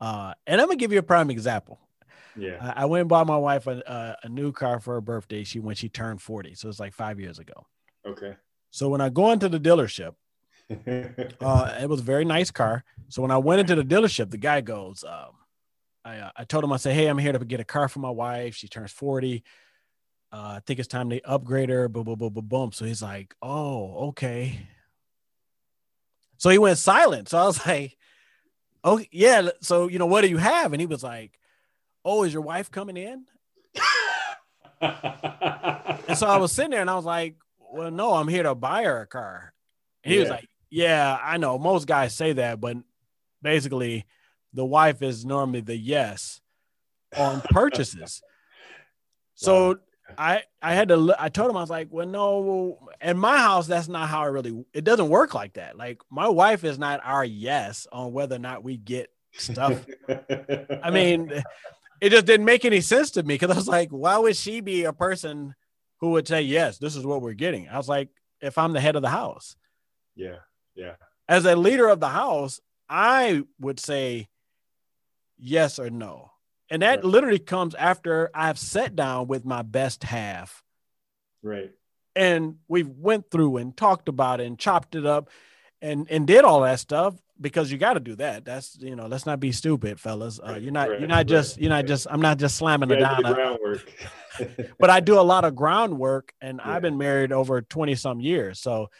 [0.00, 1.80] Uh, and I'm gonna give you a prime example.
[2.36, 5.00] Yeah, I, I went and bought my wife a, a, a new car for her
[5.00, 5.44] birthday.
[5.44, 7.66] She when she turned 40, so it's like five years ago.
[8.06, 8.34] Okay.
[8.70, 10.14] So when I go into the dealership,
[11.40, 12.84] uh, it was a very nice car.
[13.08, 15.30] So when I went into the dealership, the guy goes, um,
[16.04, 18.00] I, uh, I told him, I said, Hey, I'm here to get a car for
[18.00, 18.54] my wife.
[18.54, 19.42] She turns 40.
[20.32, 21.88] Uh, I think it's time to upgrade her.
[21.88, 22.72] Boom, boom, boom, boom, boom.
[22.72, 24.66] So he's like, Oh, okay.
[26.36, 27.28] So he went silent.
[27.28, 27.96] So I was like,
[28.82, 29.48] Oh, yeah.
[29.60, 30.72] So, you know, what do you have?
[30.72, 31.38] And he was like,
[32.04, 33.24] Oh, is your wife coming in?
[34.80, 37.36] and so I was sitting there and I was like,
[37.72, 39.52] Well, no, I'm here to buy her a car.
[40.02, 40.24] And he yeah.
[40.24, 41.58] was like, Yeah, I know.
[41.58, 42.76] Most guys say that, but
[43.42, 44.06] basically,
[44.52, 46.40] the wife is normally the yes
[47.16, 48.22] on purchases.
[49.34, 49.74] so wow.
[50.16, 53.66] I I had to I told him I was like, well, no, in my house
[53.66, 55.76] that's not how it really it doesn't work like that.
[55.76, 59.84] Like my wife is not our yes on whether or not we get stuff.
[60.82, 61.32] I mean,
[62.00, 64.60] it just didn't make any sense to me because I was like, why would she
[64.60, 65.54] be a person
[66.00, 67.68] who would say yes, this is what we're getting?
[67.68, 68.08] I was like,
[68.40, 69.56] if I'm the head of the house.
[70.14, 70.38] Yeah.
[70.74, 70.94] Yeah.
[71.28, 74.28] As a leader of the house, I would say
[75.38, 76.30] yes or no.
[76.70, 77.04] And that right.
[77.04, 80.62] literally comes after I've sat down with my best half.
[81.42, 81.70] Right.
[82.16, 85.30] And we've went through and talked about it and chopped it up
[85.82, 88.44] and and did all that stuff because you got to do that.
[88.44, 90.40] That's you know, let's not be stupid, fellas.
[90.40, 91.00] Uh, you're not right.
[91.00, 93.22] you're not just you're not just I'm not just slamming it down.
[94.78, 96.72] but I do a lot of groundwork, and yeah.
[96.72, 98.60] I've been married over twenty some years.
[98.60, 98.90] So,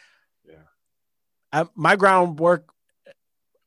[0.47, 0.55] yeah,
[1.51, 2.69] I, my groundwork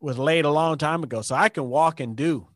[0.01, 2.47] was laid a long time ago, so I can walk and do.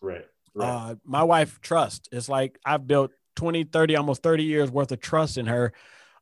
[0.00, 0.24] Right.
[0.54, 0.68] right.
[0.68, 2.08] Uh, my wife trust.
[2.12, 5.72] It's like I've built 20, 30, almost 30 years worth of trust in her.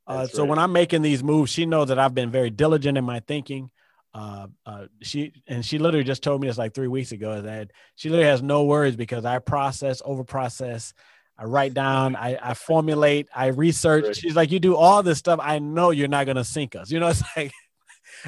[0.07, 0.51] Uh, so right.
[0.51, 3.70] when I'm making these moves, she knows that I've been very diligent in my thinking.
[4.12, 7.70] Uh, uh, she and she literally just told me this like three weeks ago that
[7.94, 10.92] she literally has no worries because I process, over process.
[11.38, 14.04] I write down, I, I formulate, I research.
[14.04, 14.16] Right.
[14.16, 15.40] She's like, you do all this stuff.
[15.42, 16.90] I know you're not gonna sink us.
[16.90, 17.52] You know, it's like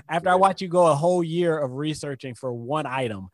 [0.09, 3.29] after I watch you go a whole year of researching for one item,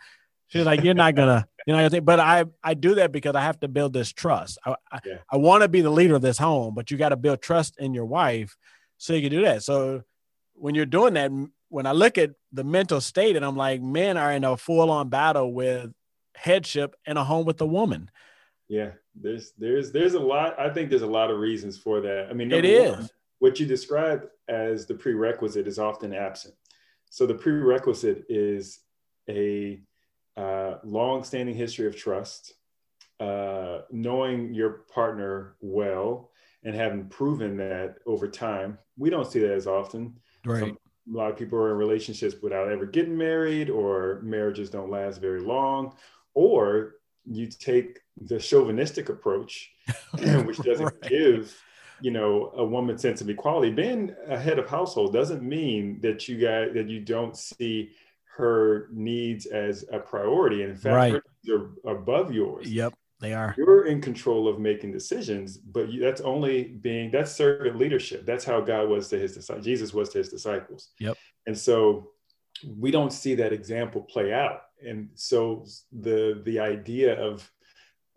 [0.48, 2.04] she's like, you're not gonna, you know, think.
[2.04, 4.58] But I I do that because I have to build this trust.
[4.64, 5.18] I I, Yeah.
[5.30, 7.76] I want to be the leader of this home, but you got to build trust
[7.78, 8.56] in your wife
[8.96, 9.62] so you can do that.
[9.62, 10.02] So
[10.54, 11.30] when you're doing that,
[11.68, 14.90] when I look at the mental state and I'm like, men are in a full
[14.90, 15.92] on battle with
[16.34, 18.10] headship in a home with a woman.
[18.68, 20.58] Yeah, there's there's there's a lot.
[20.58, 22.28] I think there's a lot of reasons for that.
[22.30, 23.12] I mean, It number one, is.
[23.38, 26.54] what you describe as the prerequisite is often absent.
[27.10, 28.80] So the prerequisite is
[29.28, 29.80] a
[30.36, 32.54] uh, long-standing history of trust,
[33.20, 36.30] uh, knowing your partner well,
[36.62, 38.78] and having proven that over time.
[38.98, 40.18] We don't see that as often.
[40.46, 40.78] Some-
[41.12, 45.20] a lot of people are in relationships without ever getting married, or marriages don't last
[45.20, 45.94] very long,
[46.34, 49.70] or you take the chauvinistic approach,
[50.44, 51.08] which doesn't Right.
[51.08, 51.62] give
[52.00, 53.70] you know a woman sense of equality.
[53.72, 57.90] Being a head of household doesn't mean that you guys that you don't see
[58.36, 60.62] her needs as a priority.
[60.62, 61.12] And in fact, Right.
[61.14, 63.54] her needs are above yours Yep, they are.
[63.58, 68.44] you're in control of making decisions but you, that's only being that's servant leadership that's
[68.44, 71.16] how god was to his disciples jesus was to his disciples Yep.
[71.46, 72.10] and so
[72.76, 77.50] we don't see that example play out and so the the idea of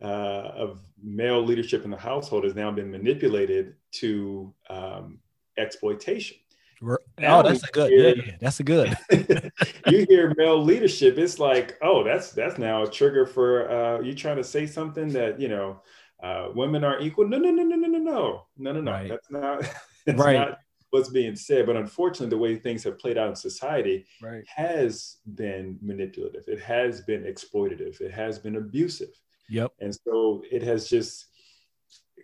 [0.04, 5.20] uh, of male leadership in the household has now been manipulated to um,
[5.60, 6.38] exploitation
[6.84, 7.92] Oh, that's a good.
[7.92, 8.98] hear- Yeah, yeah, that's a good.
[9.88, 14.14] you hear male leadership, it's like, oh, that's that's now a trigger for uh, you
[14.16, 15.82] trying to say something that you know
[16.24, 17.28] uh, women are equal.
[17.28, 18.92] No, no, no, no, no, no, no, no, no, no.
[18.92, 19.10] Right.
[19.10, 19.62] That's not
[20.06, 20.34] that's Right.
[20.38, 20.58] not
[20.90, 21.66] what's being said.
[21.68, 24.44] But unfortunately, the way things have played out in society Right.
[24.48, 26.44] has been manipulative.
[26.48, 28.02] It has been exploitative.
[28.02, 29.14] It has been abusive,
[29.50, 29.72] Yep.
[29.80, 31.28] and so it has just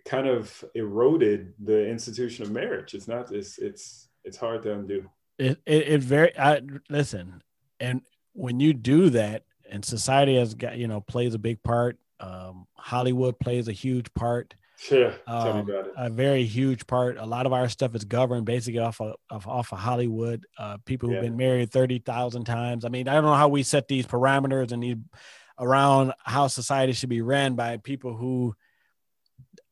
[0.04, 2.94] kind of eroded the institution of marriage.
[2.94, 3.30] It's not.
[3.32, 5.10] It's it's it's hard to undo.
[5.38, 7.42] It, it, it very I listen,
[7.80, 8.02] and
[8.34, 11.98] when you do that, and society has got you know plays a big part.
[12.20, 14.54] Um, Hollywood plays a huge part,
[14.90, 15.92] Yeah, tell Um, me about it.
[15.96, 17.16] a very huge part.
[17.16, 20.44] A lot of our stuff is governed basically off of, of off of Hollywood.
[20.58, 21.28] Uh, people who've Yeah.
[21.28, 22.84] been married thirty thousand times.
[22.84, 24.96] I mean, I don't know how we set these parameters and these
[25.60, 28.54] around how society should be ran by people who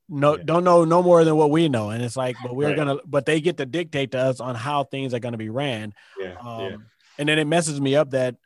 [0.09, 0.43] no Yeah.
[0.45, 1.91] don't know no more than what we know.
[1.91, 2.77] And it's like, but we're Right.
[2.77, 5.93] gonna, but they get to dictate to us on how things are gonna be ran.
[6.21, 6.77] Yeah, Um, yeah.
[7.19, 8.37] And then it messes me up that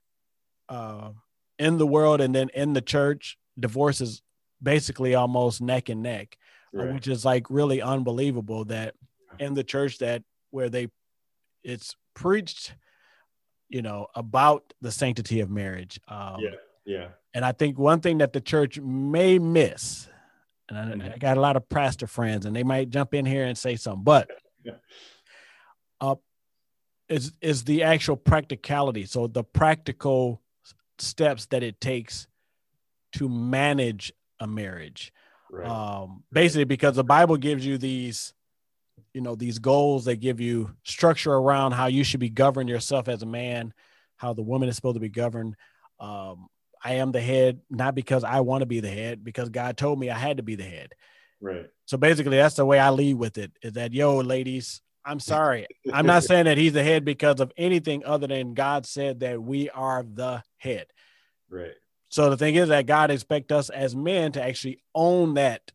[0.68, 1.10] uh,
[1.58, 4.22] in the world and then in the church, divorce is
[4.62, 6.36] basically almost neck and neck,
[6.74, 6.94] uh, Right.
[6.94, 8.94] which is like really unbelievable that
[9.38, 10.88] in the church that where they
[11.64, 12.74] it's preached,
[13.68, 16.00] you know, about the sanctity of marriage.
[16.08, 16.50] Um, yeah,
[16.84, 20.08] yeah, and I think one thing that the church may miss,
[20.70, 21.14] and I, Mhm.
[21.14, 23.76] I got a lot of pastor friends, and they might jump in here and say
[23.76, 24.30] something, but
[24.64, 24.76] Yeah.
[26.00, 26.16] uh,
[27.08, 29.04] is is the actual practicality.
[29.04, 30.42] So the practical
[30.98, 32.26] steps that it takes
[33.12, 35.12] to manage a marriage.
[35.50, 35.66] right.
[35.68, 38.32] Um, basically, because the Bible gives you these,
[39.12, 40.04] you know, these goals.
[40.04, 43.74] They give you structure around how you should be govern yourself as a man,
[44.16, 45.56] how the woman is supposed to be governed.
[45.98, 46.48] Um,
[46.82, 49.98] I am the head, not because I want to be the head, because God told
[49.98, 50.94] me I had to be the head.
[51.40, 51.68] right.
[51.86, 53.52] So basically, that's the way I lead with it.
[53.62, 54.80] Is that yo, ladies?
[55.04, 55.66] I'm sorry.
[55.92, 59.42] I'm not saying that he's the head because of anything other than God said that
[59.42, 60.86] we are the head.
[61.48, 61.74] right.
[62.08, 65.70] So the thing is that God expects us as men to actually own that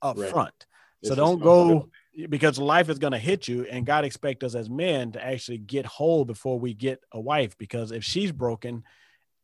[0.00, 0.30] up Right.
[0.30, 0.66] front.
[1.02, 1.88] So It's don't go
[2.28, 5.58] because life is going to hit you, and God expects us as men to actually
[5.58, 7.58] get whole before we get a wife.
[7.58, 8.84] Because if she's broken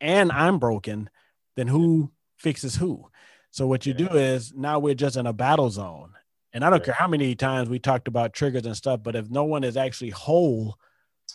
[0.02, 1.08] and I'm broken,
[1.56, 3.08] then who fixes who?
[3.50, 6.12] So what you do is now we're just in a battle zone.
[6.52, 6.86] And I don't Right.
[6.86, 9.76] care how many times we talked about triggers and stuff, but if no one is
[9.76, 10.76] actually whole,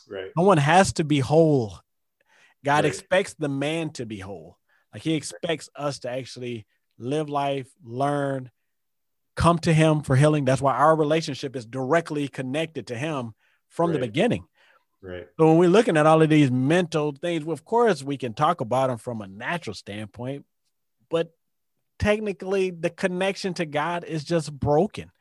[0.07, 0.31] Right.
[0.35, 1.79] no one has to be whole.
[2.63, 2.93] God Right.
[2.93, 4.57] expects the man to be whole.
[4.93, 6.65] Like he expects us to actually
[6.97, 8.51] live life, learn,
[9.35, 10.45] come to him for healing.
[10.45, 13.33] That's why our relationship is directly connected to him
[13.69, 14.47] from the beginning.
[15.01, 15.27] Right.
[15.39, 18.33] So when we're looking at all of these mental things, well, of course we can
[18.33, 20.45] talk about them from a natural standpoint,
[21.09, 21.31] but
[21.99, 25.11] technically the connection to God is just broken.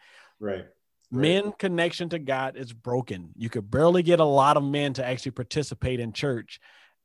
[0.41, 0.67] Right.
[1.11, 3.31] Men connection to God is broken.
[3.37, 6.59] You could barely get a lot of men to actually participate in church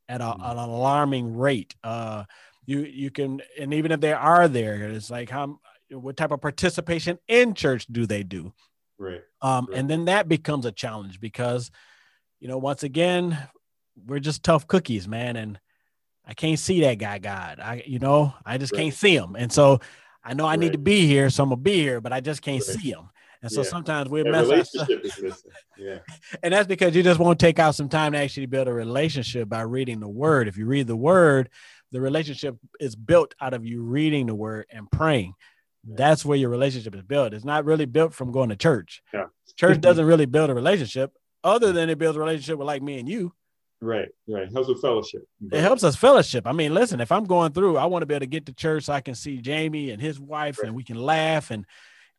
[0.09, 0.51] at a, Mhm.
[0.51, 1.75] an alarming rate.
[1.83, 2.25] Uh,
[2.65, 5.59] you you can, and even if they are there, it's like how
[5.89, 8.53] what type of participation in church do they do?
[8.97, 9.21] Right.
[9.41, 9.77] Um, Right.
[9.77, 11.69] and then that becomes a challenge because,
[12.41, 13.37] you know, once again,
[14.05, 15.59] we're just tough cookies, man, and
[16.25, 17.59] I can't see that guy, God.
[17.59, 18.79] I, you know, I just Right.
[18.83, 19.79] can't see him, and so
[20.23, 20.59] I know I Right.
[20.59, 22.77] need to be here, so I'm gonna be here, but I just can't Right.
[22.79, 23.09] see him.
[23.43, 23.69] And so Yeah.
[23.69, 25.03] sometimes we mess relationship.
[25.77, 25.99] Yeah.
[26.43, 29.49] and that's because you just won't take out some time to actually build a relationship
[29.49, 30.47] by reading the word.
[30.47, 31.49] If you read the word,
[31.91, 35.33] the relationship is built out of you reading the word and praying.
[35.87, 35.95] Yeah.
[35.97, 37.33] That's where your relationship is built.
[37.33, 39.01] It's not really built from going to church.
[39.11, 39.25] Yeah.
[39.55, 41.11] Church doesn't really build a relationship,
[41.43, 43.33] other than it builds a relationship with like me and you.
[43.81, 44.09] Right.
[44.27, 44.51] Right.
[44.51, 45.23] Helps with fellowship.
[45.51, 46.45] It helps us fellowship.
[46.45, 48.53] I mean, listen, if I'm going through, I want to be able to get to
[48.53, 50.67] church so I can see Jamey and his wife Right.
[50.67, 51.65] and we can laugh and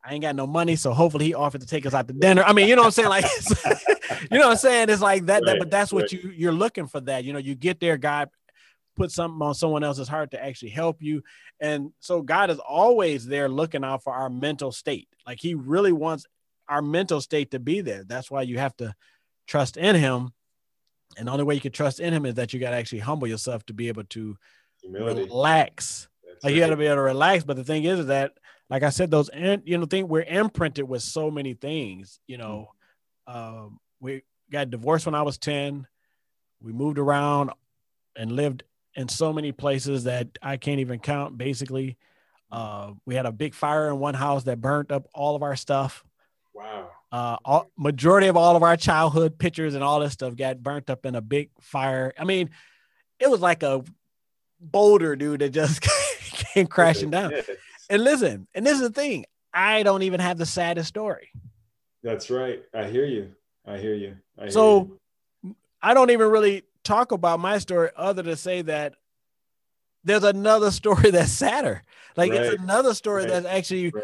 [0.05, 2.43] I ain't got no money, so hopefully he offered to take us out to dinner.
[2.43, 3.07] I mean, you know what I'm saying?
[3.07, 3.23] Like,
[4.29, 4.89] you know what I'm saying?
[4.89, 6.11] It's like that, that but that's what right.
[6.11, 6.99] you you're looking for.
[6.99, 8.29] That you know, you get there, God
[8.97, 11.23] put something on someone else's heart to actually help you,
[11.61, 15.07] and so God is always there looking out for our mental state.
[15.25, 16.25] Like He really wants
[16.67, 18.03] our mental state to be there.
[18.03, 18.93] That's why you have to
[19.47, 20.33] trust in Him,
[21.17, 22.99] and the only way you can trust in Him is that you got to actually
[22.99, 24.37] humble yourself to be able to
[24.81, 25.23] Humility.
[25.23, 27.43] relax That's like you got to be able to relax.
[27.43, 28.33] But the thing is, is that,
[28.69, 32.19] like I said, those in, you know, thing we're imprinted with so many things.
[32.27, 32.71] You know,
[33.27, 35.87] um, we got divorced when I was ten.
[36.61, 37.51] We moved around
[38.15, 38.63] and lived
[38.95, 41.37] in so many places that I can't even count.
[41.37, 41.97] Basically,
[42.51, 45.55] uh, we had a big fire in one house that burnt up all of our
[45.55, 46.03] stuff.
[46.53, 46.89] Wow.
[47.13, 50.89] Uh, all, majority of all of our childhood pictures and all this stuff got burnt
[50.89, 52.11] up in a big fire.
[52.17, 52.49] I mean,
[53.19, 53.83] it was like a
[54.59, 55.81] boulder, dude, that just
[56.21, 57.29] came crashing down.
[57.29, 57.47] Yes.
[57.87, 61.29] And listen, and this is the thing, I don't even have the saddest story.
[62.01, 62.63] That's right.
[62.73, 63.29] I hear you.
[63.63, 64.17] I hear you.
[64.39, 64.97] I hear So
[65.43, 65.55] you.
[65.83, 68.95] I don't even really talk about my story other to say that
[70.03, 71.83] there's another story that's sadder.
[72.17, 72.41] Like Right.
[72.41, 73.29] it's another story Right.
[73.33, 74.03] that's actually Right.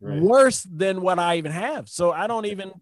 [0.00, 0.20] Right.
[0.20, 1.88] worse than what I even have.
[1.88, 2.72] So I don't even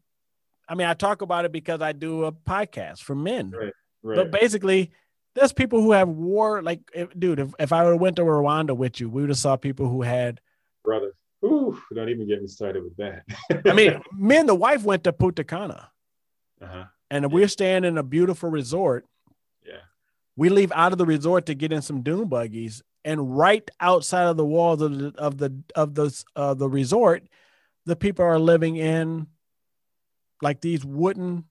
[0.69, 3.53] I mean I talk about it because I do a podcast for men.
[3.53, 3.73] Right.
[4.17, 4.93] But basically,
[5.35, 6.63] there's people who have war.
[6.63, 9.31] Like, if, dude, if, if I would have went to Rwanda with you, we would
[9.31, 10.41] have saw people who had.
[10.85, 11.13] Brother.
[11.45, 13.25] Ooh, don't even get me started with that.
[13.67, 15.91] I mean, me and the wife went to Punta Cana,
[16.63, 16.85] uh-huh.
[17.11, 19.05] and we're staying in a beautiful resort.
[20.37, 24.27] We leave out of the resort to get in some dune buggies, and right outside
[24.27, 27.25] of the walls of the of the of the uh, the resort,
[27.87, 29.29] the people are living in
[30.43, 31.45] like these wooden,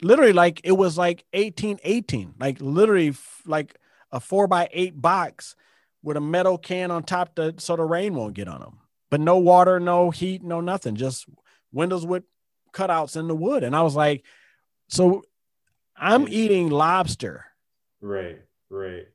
[0.00, 3.76] literally like it was like eighteen eighteen, like literally f- like
[4.12, 5.56] a four by eight box
[6.02, 8.78] with a metal can on top to so the rain won't get on them.
[9.10, 11.26] But no water, no heat, no nothing, just
[11.72, 12.22] windows with
[12.72, 13.64] cutouts in the wood.
[13.64, 14.24] And I was like,
[14.88, 15.22] so
[15.96, 17.46] I'm eating lobster
[18.02, 18.40] Right.
[18.68, 19.06] Right.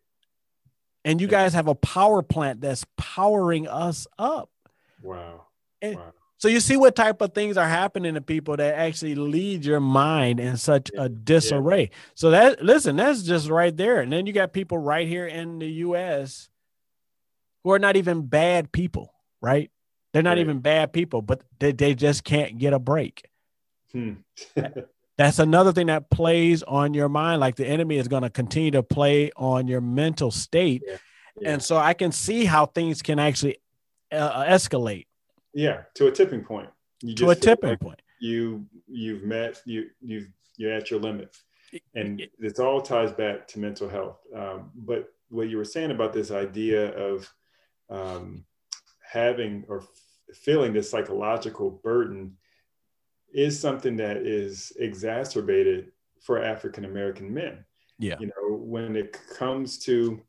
[1.06, 1.32] and you Yeah.
[1.32, 4.50] guys have a power plant that's powering us up.
[5.02, 5.46] Wow.
[5.82, 6.14] And- wow.
[6.40, 9.80] So you see what type of things are happening to people that actually lead your
[9.80, 11.90] mind in such a disarray.
[12.14, 14.02] So that listen, that's just right there.
[14.02, 16.50] And then you got people right here in the US
[17.64, 19.72] who are not even bad people, right?
[20.14, 20.40] They're not Right.
[20.40, 23.28] even bad people, but they, they just can't get a break.
[23.92, 24.14] Hmm.
[25.18, 27.42] That's another thing that plays on your mind.
[27.42, 30.84] Like the enemy is going to continue to play on your mental state.
[30.86, 30.98] Yeah.
[31.46, 33.58] And so I can see how things can actually
[34.12, 35.06] uh, escalate
[35.58, 36.70] yeah, to a tipping point.
[37.02, 38.02] You to a tipping like point.
[38.20, 41.36] You you've met you you've you're at your limit,
[41.96, 44.20] and this all ties back to mental health.
[44.36, 47.28] Um, but what you were saying about this idea of
[47.90, 48.46] um,
[49.02, 49.88] having or f-
[50.36, 52.38] feeling this psychological burden
[53.34, 57.64] is something that is exacerbated for African American men.
[58.00, 58.16] Yeah.
[58.20, 60.22] You know, when it comes to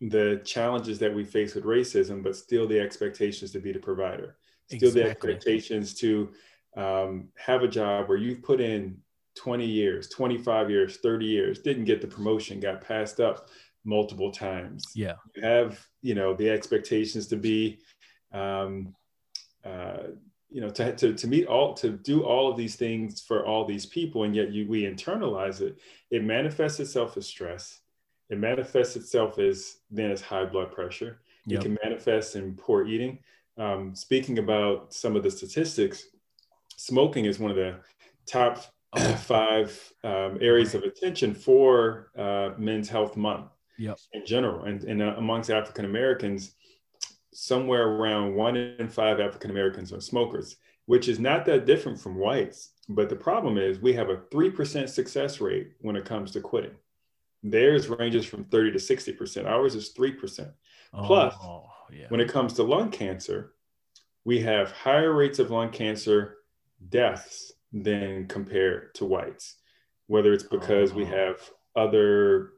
[0.00, 4.36] the challenges that we face with racism, but still the expectations to be the provider,
[4.66, 6.32] still the expectations to
[6.76, 8.98] um, have a job where you've put in
[9.36, 13.48] 20 years, 25 years, 30 years, didn't get the promotion, got passed up
[13.86, 15.14] multiple times Yeah.
[15.36, 17.78] you have you know the expectations to be
[18.32, 18.94] um,
[19.64, 20.08] uh,
[20.56, 23.66] you know to, to, to meet all to do all of these things for all
[23.66, 25.76] these people and yet you we internalize it
[26.10, 27.80] it manifests itself as stress
[28.30, 31.60] it manifests itself as then as high blood pressure Yep.
[31.60, 33.18] it can manifest in poor eating
[33.58, 36.06] um, speaking about some of the statistics
[36.76, 37.76] smoking is one of the
[38.26, 38.64] top
[38.98, 39.14] Oh.
[39.16, 43.48] five um, areas of attention for uh, men's health month
[43.78, 43.98] Yep.
[44.14, 46.54] in general and, and uh, amongst african americans
[47.36, 50.56] somewhere around one in five african americans are smokers
[50.86, 54.88] which is not that different from whites but the problem is we have a 3%
[54.88, 56.74] success rate when it comes to quitting
[57.42, 60.52] theirs ranges from 30 to 60% ours is 3%
[61.04, 62.06] Plus, Oh, yeah.
[62.08, 63.52] when it comes to lung cancer,
[64.24, 66.38] we have higher rates of lung cancer
[66.88, 69.56] deaths than compared to whites,
[70.06, 71.06] whether it's because we Oh.
[71.06, 72.52] have other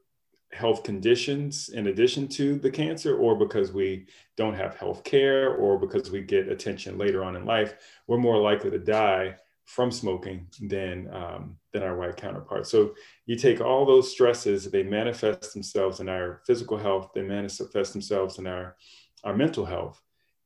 [0.53, 5.79] health conditions in addition to the cancer or because we don't have health care or
[5.79, 7.75] because we get attention later on in life
[8.07, 9.35] we're more likely to die
[9.69, 12.71] from smoking than um, than our white counterparts.
[12.71, 12.95] So
[13.27, 18.39] you take all those stresses they manifest themselves in our physical health they manifest themselves
[18.39, 18.77] in our
[19.25, 20.01] our mental health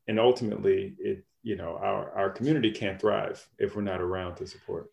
[0.08, 4.46] and ultimately it you know our our community can't thrive if we're not around to
[4.46, 4.90] support.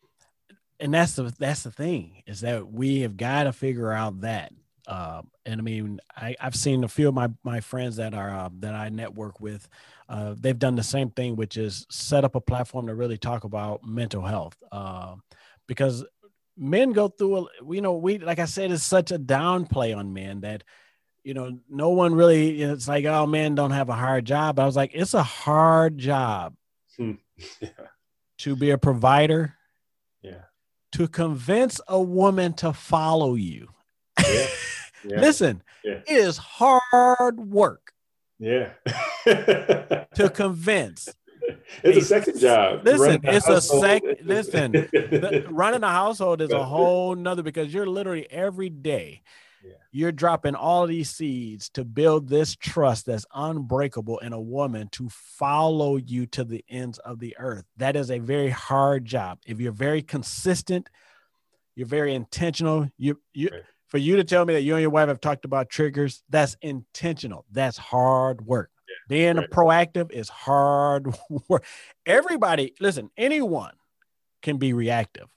[0.79, 4.53] And that's the that's the thing is that we have got to figure out that
[4.89, 8.31] uh, and I mean, I, have seen a few of my my friends that are
[8.31, 9.69] uh, that I network with.
[10.09, 13.43] Uh, they've done the same thing, which is set up a platform to really talk
[13.43, 15.13] about mental health, uh,
[15.67, 16.03] because
[16.57, 17.37] men go through.
[17.37, 20.63] A, you know, we like I said, it's such a downplay on men that
[21.23, 22.59] you know no one really.
[22.59, 24.57] It's like, oh, men don't have a hard job.
[24.57, 26.55] I was like, it's a hard job
[26.97, 27.13] hmm.
[27.61, 27.69] yeah.
[28.39, 29.53] to be a provider.
[30.23, 30.45] Yeah.
[30.93, 33.67] To convince a woman to follow you.
[34.27, 34.47] Yeah.
[35.05, 35.21] Yeah.
[35.21, 36.01] Listen, yeah.
[36.05, 37.93] it is hard work.
[38.37, 38.71] Yeah.
[39.25, 41.07] to convince.
[41.83, 42.81] It's a, a second job.
[42.83, 44.17] Listen, it's a second.
[44.23, 49.23] Listen, the, running a household is a whole nother because you're literally every day
[49.63, 49.73] yeah.
[49.91, 55.09] you're dropping all these seeds to build this trust that's unbreakable in a woman to
[55.09, 57.65] follow you to the ends of the earth.
[57.77, 59.39] That is a very hard job.
[59.45, 60.89] If you're very consistent,
[61.75, 62.89] you're very intentional.
[62.97, 63.49] You you.
[63.51, 66.23] Right for you to tell me that you and your wife have talked about triggers,
[66.29, 67.45] that's intentional.
[67.51, 68.71] That's hard work.
[68.87, 69.49] Yeah, Being right.
[69.49, 71.13] proactive is hard
[71.47, 71.65] work.
[72.05, 73.73] Everybody, listen, anyone
[74.41, 75.27] can be reactive.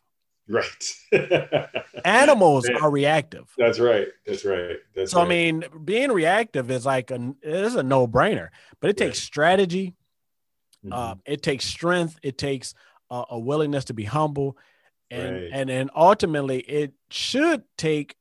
[0.49, 0.85] Right.
[2.05, 3.53] Animals are reactive.
[3.57, 4.09] That's right.
[4.27, 4.77] That's right.
[4.95, 5.25] That's so right.
[5.25, 8.49] I mean, being reactive is like a is a no brainer,
[8.81, 9.95] but it takes strategy.
[10.85, 10.93] Mm-hmm.
[10.93, 12.19] Uh, it takes strength.
[12.23, 12.75] It takes
[13.11, 14.59] uh, a willingness to be humble,
[15.11, 15.51] and right.
[15.53, 18.17] and then ultimately it should take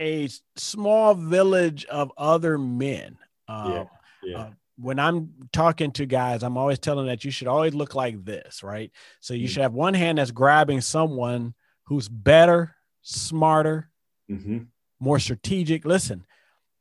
[0.00, 3.18] a small village of other men.
[3.48, 3.84] Uh, yeah,
[4.22, 4.38] yeah.
[4.38, 8.24] Uh, when I'm talking to guys, I'm always telling that you should always look like
[8.24, 8.92] this, right?
[9.20, 9.52] So you mm-hmm.
[9.52, 13.90] should have one hand that's grabbing someone who's better, smarter,
[14.30, 14.58] mm-hmm.
[15.00, 15.84] more strategic.
[15.84, 16.24] Listen,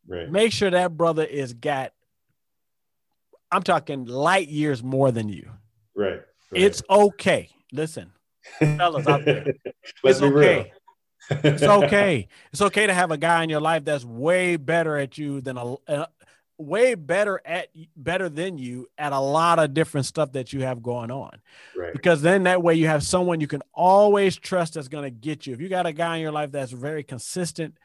[0.07, 0.30] right.
[0.30, 1.91] make sure that brother is got.
[3.51, 5.49] I'm talking light years more than you.
[5.95, 6.11] Right.
[6.11, 6.24] right.
[6.51, 7.49] It's okay.
[7.72, 8.11] Listen,
[8.59, 9.45] fellas out there.
[10.03, 10.57] Let's it's okay.
[10.57, 10.65] Real
[11.30, 12.28] it's okay.
[12.52, 15.58] It's okay to have a guy in your life that's way better at you than
[15.58, 16.08] a, a,
[16.58, 20.82] way better at better than you at a lot of different stuff that you have
[20.82, 21.32] going on.
[21.76, 21.94] Right.
[21.94, 25.46] Because then that way you have someone you can always trust that's going to get
[25.46, 25.54] you.
[25.54, 27.78] If you got a guy in your life that's very consistent,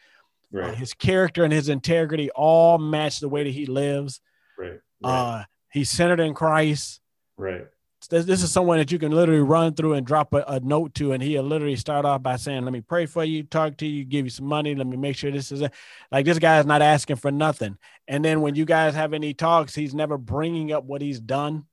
[0.55, 0.71] uh, right.
[0.71, 4.21] uh, his character and his integrity all match the way that he lives.
[4.59, 4.79] Right.
[5.03, 5.11] right.
[5.11, 7.01] Uh, he's centered in Christ.
[7.37, 7.67] Right
[8.09, 11.13] this, is someone that you can literally run through and drop a, a, note to,
[11.13, 14.05] and he'll literally start off by saying, "Let me pray for you, talk to you,
[14.05, 14.75] give you some money.
[14.75, 15.71] Let me make sure this is a,
[16.11, 17.79] like this guy is not asking for nothing."
[18.09, 21.67] And then when you guys have any talks, he's never bringing up what he's done.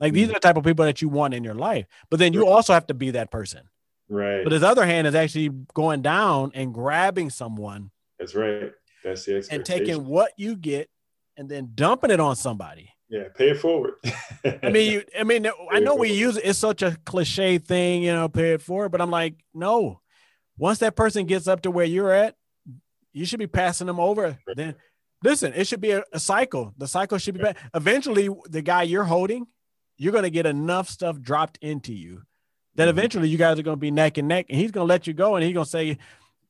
[0.00, 0.32] Like these mm-hmm.
[0.32, 1.86] are the type of people that you want in your life.
[2.10, 3.68] But then you also have to be that person.
[4.08, 4.42] Right.
[4.42, 7.90] But his other hand is actually going down and grabbing someone.
[8.18, 8.72] That's right.
[9.04, 10.88] That's the And taking what you get
[11.36, 12.90] and then dumping it on somebody.
[13.08, 13.94] Yeah, pay it forward.
[14.62, 16.44] I mean, you, I mean, I know we use it.
[16.44, 18.90] It's such a cliche thing, you know, pay it forward.
[18.90, 20.00] But I'm like, no.
[20.58, 22.34] Once that person gets up to where you're at,
[23.12, 24.38] you should be passing them over.
[24.54, 24.74] Then,
[25.22, 26.74] listen, it should be a, a cycle.
[26.76, 27.56] The cycle should be back.
[27.74, 29.46] Eventually, the guy you're holding,
[29.96, 32.22] you're going to get enough stuff dropped into you
[32.78, 32.98] that mm-hmm.
[32.98, 35.06] eventually you guys are going to be neck and neck, and he's going to let
[35.06, 35.98] you go, and he's going to say,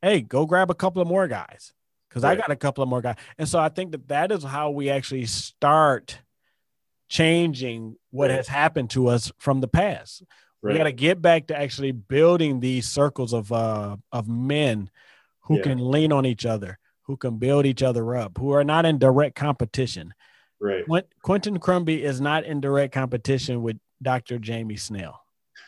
[0.03, 1.73] "Hey, go grab a couple of more guys."
[2.09, 2.39] Because right.
[2.39, 4.71] I got a couple of more guys, and so I think that that is how
[4.71, 6.19] we actually start
[7.09, 8.37] changing what right.
[8.37, 10.23] has happened to us from the past.
[10.61, 10.73] Right.
[10.73, 14.91] We got to get back to actually building these circles of uh of men
[15.43, 15.63] who yeah.
[15.63, 18.99] can lean on each other, who can build each other up, who are not in
[18.99, 20.13] direct competition.
[20.61, 20.85] Right.
[21.23, 24.39] Quentin Crumbie is not in direct competition with Dr.
[24.39, 25.21] Jamey Snell.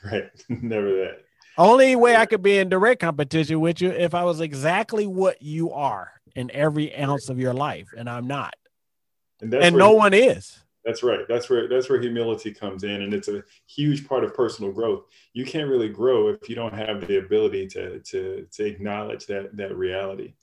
[0.05, 0.31] Right.
[0.49, 1.25] Never that.
[1.57, 5.43] Only way I could be in direct competition with you if I was exactly what
[5.43, 8.55] you are in every ounce of your life, and I'm not.
[9.41, 10.59] And, and no one is.
[10.85, 11.27] That's right.
[11.29, 15.05] That's where that's where humility comes in, and it's a huge part of personal growth.
[15.35, 19.57] You can't really grow if you don't have the ability to to to acknowledge that
[19.57, 20.35] that reality.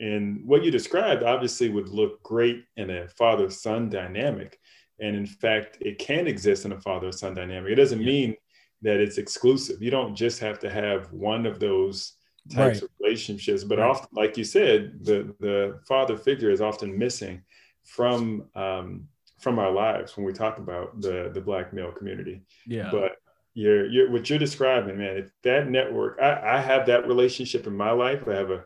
[0.00, 4.58] And what you described obviously would look great in a father son dynamic,
[4.98, 7.70] and in fact, it can exist in a father son dynamic.
[7.70, 8.34] It doesn't mean
[8.82, 9.80] that it's exclusive.
[9.80, 12.14] You don't just have to have one of those
[12.50, 12.82] types right.
[12.82, 13.90] of relationships, but right.
[13.90, 17.42] often, like you said, the the father figure is often missing
[17.84, 19.08] from um,
[19.38, 22.42] from our lives when we talk about the the black male community.
[22.66, 22.90] Yeah.
[22.90, 23.12] But
[23.54, 25.16] you're, you're what you're describing, man.
[25.16, 28.26] If that network, I, I have that relationship in my life.
[28.28, 28.64] I have a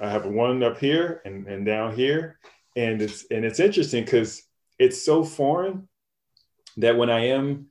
[0.00, 2.38] I have one up here and, and down here.
[2.76, 4.42] And it's and it's interesting because
[4.78, 5.88] it's so foreign
[6.76, 7.66] that when I am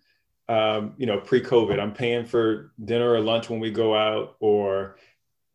[0.49, 4.97] um, you know, pre-COVID, I'm paying for dinner or lunch when we go out, or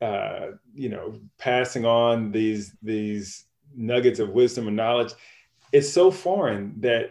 [0.01, 3.45] uh, you know, passing on these these
[3.77, 5.13] nuggets of wisdom and knowledge.
[5.75, 7.05] It's so foreign that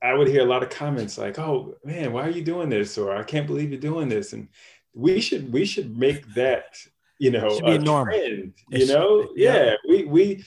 [0.00, 2.96] I would hear a lot of comments like, "Oh man, why are you doing this?"
[2.96, 4.48] or "I can't believe you're doing this." And
[4.94, 6.78] we should we should make that
[7.18, 8.14] you know a normal.
[8.14, 8.54] trend.
[8.70, 9.64] You know, yeah.
[9.64, 9.74] yeah.
[9.88, 10.44] We we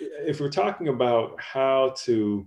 [0.00, 2.46] if we're talking about how to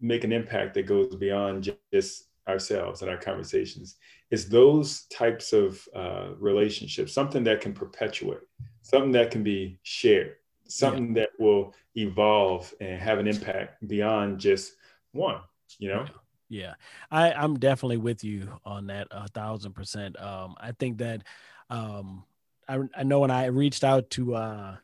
[0.00, 3.96] make an impact that goes beyond just ourselves and our conversations
[4.30, 8.40] is those types of uh, relationships something that can perpetuate
[8.82, 10.36] something that can be shared
[10.68, 11.22] something yeah.
[11.22, 14.74] that will evolve and have an impact beyond just
[15.12, 15.40] one
[15.78, 16.06] you know
[16.48, 16.74] yeah
[17.10, 21.22] i i'm definitely with you on that a thousand percent um i think that
[21.70, 22.24] um
[22.68, 24.76] i, I know when i reached out to uh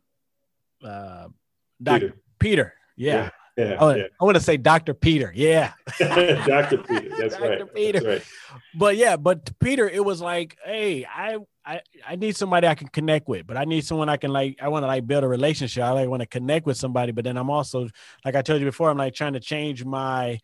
[0.85, 1.29] uh
[1.83, 3.15] dr peter, peter yeah.
[3.15, 4.05] yeah yeah, oh, yeah.
[4.21, 4.95] I want to say Dr.
[4.95, 5.33] Peter.
[5.35, 5.73] Yeah.
[5.99, 6.79] Dr.
[6.79, 7.09] Peter.
[7.17, 7.49] That's Dr.
[7.49, 7.75] right.
[7.75, 8.01] Peter.
[8.01, 8.61] That's right.
[8.75, 12.89] But yeah, but Peter, it was like, hey, I, I I need somebody I can
[12.89, 15.29] connect with, but I need someone I can like I want to like build a
[15.29, 15.83] relationship.
[15.83, 17.89] I like want to connect with somebody, but then I'm also
[18.25, 20.41] like I told you before, I'm like trying to change my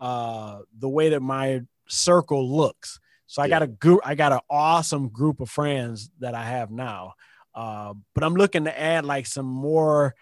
[0.00, 3.00] uh the way that my circle looks.
[3.26, 3.50] So I yeah.
[3.50, 7.14] got a group, I got an awesome group of friends that I have now.
[7.54, 10.14] Uh, but I'm looking to add like some more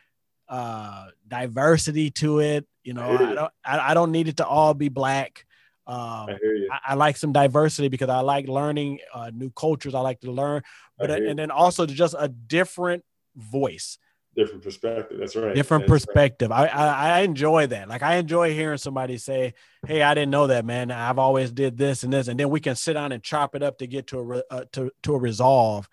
[0.48, 2.66] uh, diversity to it.
[2.85, 5.44] You know, I, I don't I, I, don't need it to all be black.
[5.86, 6.39] Um, I,
[6.70, 9.94] I, I, like some diversity because I like learning uh, new cultures.
[9.94, 10.62] I like to learn,
[10.98, 13.02] but and then also just a different
[13.35, 13.98] voice,
[14.36, 15.19] different perspective.
[15.19, 15.55] That's right.
[15.55, 16.51] Different That's perspective.
[16.51, 16.73] Right.
[16.73, 17.89] I, I, I enjoy that.
[17.89, 19.55] Like I enjoy hearing somebody say,
[19.86, 20.90] "Hey, I didn't know that, man.
[20.90, 23.62] I've always did this and this," and then we can sit down and chop it
[23.62, 25.89] up to get to a re, uh, to to a resolve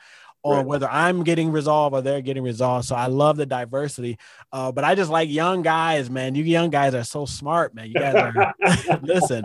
[0.48, 0.65] or right.
[0.65, 2.86] whether I'm getting resolved or they're getting resolved.
[2.86, 4.18] So I love the diversity.
[4.53, 6.36] Uh, but I just like young guys, man.
[6.36, 7.88] You young guys are so smart, man.
[7.88, 9.44] You guys are listen.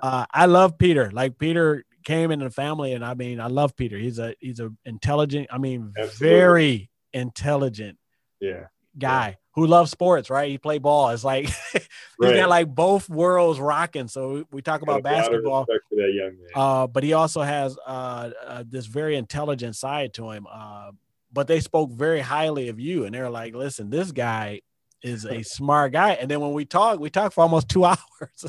[0.00, 1.10] Uh, I love Peter.
[1.12, 3.98] Like Peter came in the family, and I mean, I love Peter.
[3.98, 5.48] He's a he's a intelligent.
[5.50, 6.36] I mean, Absolutely.
[6.36, 7.98] very intelligent.
[8.40, 8.68] Yeah.
[8.98, 9.36] Guy.
[9.54, 10.50] Who loves sports, right?
[10.50, 11.10] He play ball.
[11.10, 11.82] It's like he's
[12.18, 12.36] right.
[12.36, 14.08] got like both worlds rocking.
[14.08, 15.66] So we talk about basketball.
[16.54, 20.46] Uh, but he also has uh, uh, this very intelligent side to him.
[20.50, 20.90] Uh,
[21.32, 24.60] but they spoke very highly of you, and they're like, "Listen, this guy
[25.02, 28.46] is a smart guy." And then when we talk, we talk for almost two hours.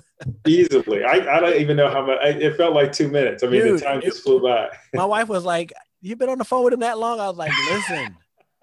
[0.48, 2.18] Easily, I, I don't even know how much.
[2.22, 3.44] I, it felt like two minutes.
[3.44, 4.70] I mean, Dude, the time just flew by.
[4.94, 7.38] my wife was like, "You've been on the phone with him that long?" I was
[7.38, 8.16] like, "Listen."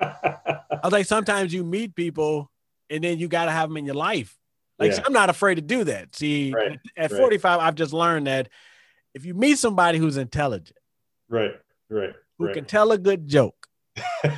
[0.03, 2.51] I was like, sometimes you meet people
[2.91, 4.37] and then you got to have them in your life.
[4.79, 5.01] Like, yeah.
[5.07, 6.15] I'm not afraid to do that.
[6.17, 6.79] See, right.
[6.97, 7.67] at 45, right.
[7.67, 8.49] I've just learned that
[9.15, 10.79] if you meet somebody who's intelligent,
[11.29, 11.53] right,
[11.89, 12.55] right, who right.
[12.55, 13.67] can tell a good joke,
[14.25, 14.35] and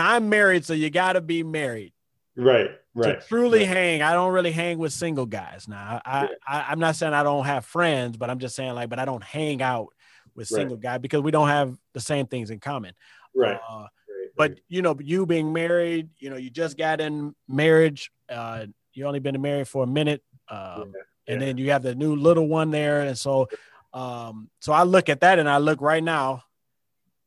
[0.00, 1.92] I'm married, so you got to be married.
[2.36, 3.20] Right, right.
[3.20, 5.68] To truly hang, I don't really hang with single guys.
[5.68, 6.28] Now, I, yeah.
[6.46, 9.04] I, am not saying I don't have friends, but I'm just saying like, but I
[9.04, 9.88] don't hang out
[10.34, 10.82] with single right.
[10.82, 12.94] guys because we don't have the same things in common.
[13.34, 13.58] Right.
[13.68, 13.86] Uh,
[14.36, 18.10] but you know, you being married, you know, you just got in marriage.
[18.28, 20.84] Uh, you only been married for a minute, um, yeah,
[21.26, 21.32] yeah.
[21.32, 23.48] and then you have the new little one there, and so,
[23.92, 26.42] um, so I look at that and I look right now,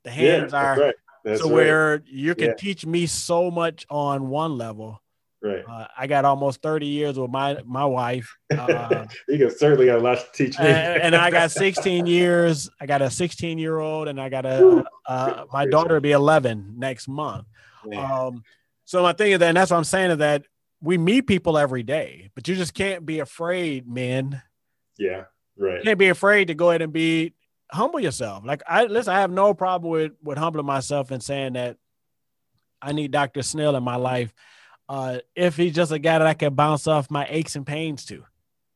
[0.04, 0.80] the hands yeah, are
[1.26, 1.38] right.
[1.38, 1.54] so right.
[1.54, 5.01] where you can teach me so much on one level,
[5.44, 5.64] Right.
[5.68, 8.36] Uh, I got almost 30 years with my my wife.
[8.56, 10.66] Uh, you can certainly got a lot to teach me.
[10.66, 12.70] and, and, I got 16 years.
[12.80, 16.12] I got a 16 year old, and I got a uh, my daughter will be
[16.12, 17.48] 11 next month.
[17.96, 18.44] Um,
[18.86, 20.46] so my thing is that, and that's what I'm saying is that
[20.80, 24.44] we meet people every day, but you just can't be afraid, man.
[25.00, 25.24] Yeah,
[25.58, 25.78] right.
[25.78, 27.34] You can't be afraid to go ahead and be
[27.72, 28.46] humble yourself.
[28.46, 31.78] Like I listen, I have no problem with with humbling myself and saying that
[32.80, 33.42] I need Dr.
[33.42, 34.32] Snell in my life
[34.92, 38.04] uh, if he's just a guy that I can bounce off my aches and pains
[38.08, 38.26] to.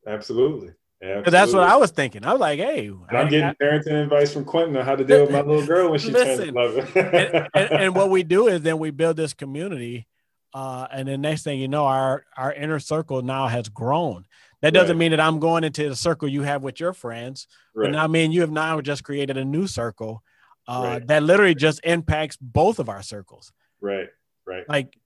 [0.07, 0.71] Absolutely.
[1.03, 1.31] Absolutely.
[1.31, 2.23] That's what I was thinking.
[2.23, 5.23] I was like, "Hey, I'm getting I, parenting advice from Quentin on how to deal
[5.23, 8.47] with my little girl when she listen, turns 11." and, and, and, what we do
[8.47, 10.07] is then we build this community,
[10.53, 14.25] uh, and the next thing you know, our our inner circle now has grown.
[14.61, 14.99] That doesn't right.
[14.99, 17.87] mean that I'm going into the circle you have with your friends, right.
[17.87, 20.23] but now me and you have now just created a new circle
[20.65, 21.07] uh, right.
[21.07, 23.51] that literally just impacts both of our circles.
[23.81, 24.07] Right.
[24.47, 24.63] Right.
[24.69, 24.97] Like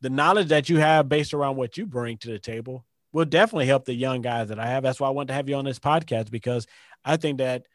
[0.00, 3.66] the knowledge that you have based around what you bring to the table will definitely
[3.66, 4.82] help the young guys that I have.
[4.82, 6.66] That's why I want to have you on this podcast because
[7.04, 7.66] I think that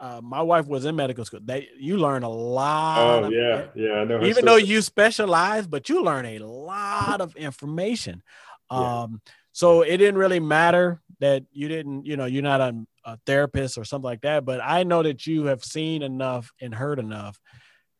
[0.00, 1.40] uh, my wife was in medical school.
[1.42, 2.98] They you learn a lot.
[2.98, 4.24] Oh of, yeah, yeah, I know.
[4.24, 8.22] Even though you specialize, but you learn a lot of information.
[8.70, 9.02] Yeah.
[9.02, 9.20] Um,
[9.52, 13.76] so it didn't really matter that you didn't, you know, you're not a, a therapist
[13.76, 14.44] or something like that.
[14.44, 17.40] But I know that you have seen enough and heard enough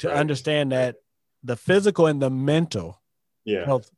[0.01, 0.16] to Right.
[0.16, 0.97] understand that
[1.43, 3.01] the physical and the mental
[3.44, 3.65] Yeah.
[3.65, 3.90] health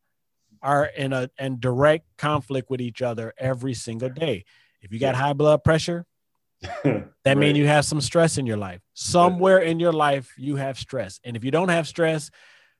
[0.62, 4.44] are in a in direct conflict with each other every single day.
[4.82, 6.04] If you got high blood pressure,
[7.24, 8.80] that means you have some stress in your life.
[8.92, 11.18] Somewhere in your life you have stress.
[11.24, 12.30] And if you don't have stress,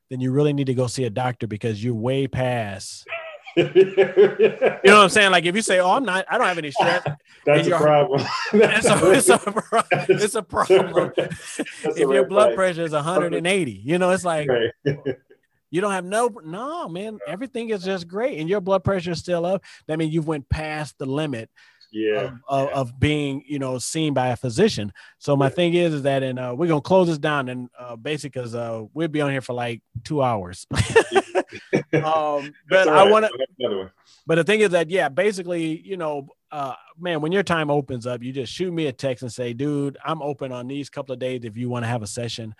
[0.09, 3.07] then you really need to go see a doctor because you're way past.
[3.55, 5.31] You know what I'm saying?
[5.31, 7.03] Like if you say, "Oh, I'm not I don't have any stress."
[7.45, 8.21] That's a problem.
[8.53, 11.11] It's a, it's a, pro- it's a problem.
[11.17, 14.71] That's if your blood pressure is 180, you know, it's like Right.
[15.71, 19.19] you don't have no no man everything is just great and your blood pressure is
[19.19, 21.49] still up that means you've went past the limit
[21.91, 22.21] Yeah.
[22.21, 22.75] of, of, yeah.
[22.75, 25.49] of being you know seen by a physician so my Yeah.
[25.49, 28.55] thing is is that and uh, we're gonna close this down and uh basically because
[28.55, 30.65] uh we'll be on here for like two hours
[31.93, 33.91] um but all i want to I'll have another one.
[34.25, 38.07] but the thing is that yeah basically you know uh man when your time opens
[38.07, 41.13] up you just shoot me a text and say dude i'm open on these couple
[41.13, 42.53] of days if you want to have a session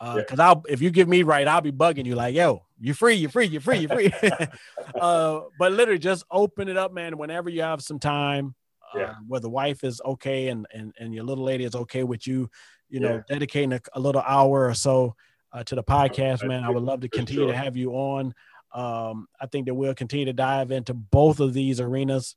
[0.00, 0.22] uh Yeah.
[0.22, 3.14] because i'll if you give me right i'll be bugging you like yo you're free
[3.14, 4.12] you're free you're free you're free
[5.00, 8.54] uh but literally just open it up man whenever you have some time
[8.94, 9.14] Yeah.
[9.26, 12.48] where the wife is okay and and and your little lady is okay with you
[12.88, 13.22] you know Yeah.
[13.28, 15.14] dedicating a, a little hour or so
[15.52, 18.34] uh, to the podcast man i would love to continue to have you on
[18.74, 22.36] um, I think that we'll continue to dive into both of these arenas.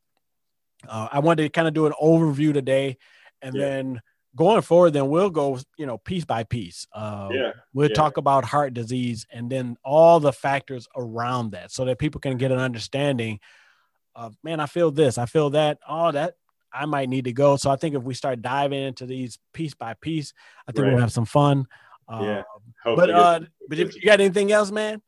[0.88, 2.98] Uh, I wanted to kind of do an overview today,
[3.42, 3.66] and Yeah.
[3.66, 4.02] then
[4.38, 6.88] going forward, then we'll go, you know, piece by piece.
[6.94, 7.52] Uh, Yeah.
[7.74, 7.96] We'll yeah.
[7.96, 12.38] talk about heart disease and then all the factors around that, so that people can
[12.38, 13.40] get an understanding
[14.16, 16.36] of, man, I feel this, I feel that, all that.
[16.74, 17.56] I might need to go.
[17.56, 20.34] So I think if we start diving into these piece by piece,
[20.68, 20.94] I think Right.
[20.94, 21.66] we'll have some fun.
[22.08, 22.44] Uh, Yeah.
[22.86, 25.02] But uh, but if you got anything else, man?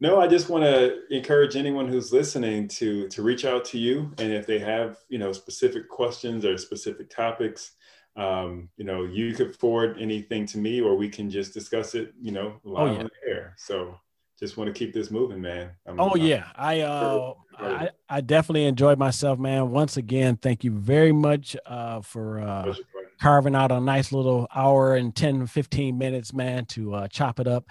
[0.00, 4.12] No, I just want to encourage anyone who's listening to to reach out to you,
[4.18, 7.72] and if they have you know specific questions or specific topics,
[8.16, 12.12] um, you know, you could forward anything to me, or we can just discuss it,
[12.20, 12.98] you know, live yeah.
[13.00, 13.54] on the air.
[13.56, 13.98] So,
[14.38, 15.70] just want to keep this moving, man.
[15.86, 19.70] I'm- Oh I'm- yeah, I uh, I, I definitely enjoyed myself, man.
[19.70, 22.74] Once again, thank you very much uh, for uh,
[23.20, 27.46] carving out a nice little hour and 10, 15 minutes, man, to uh, chop it
[27.46, 27.64] up.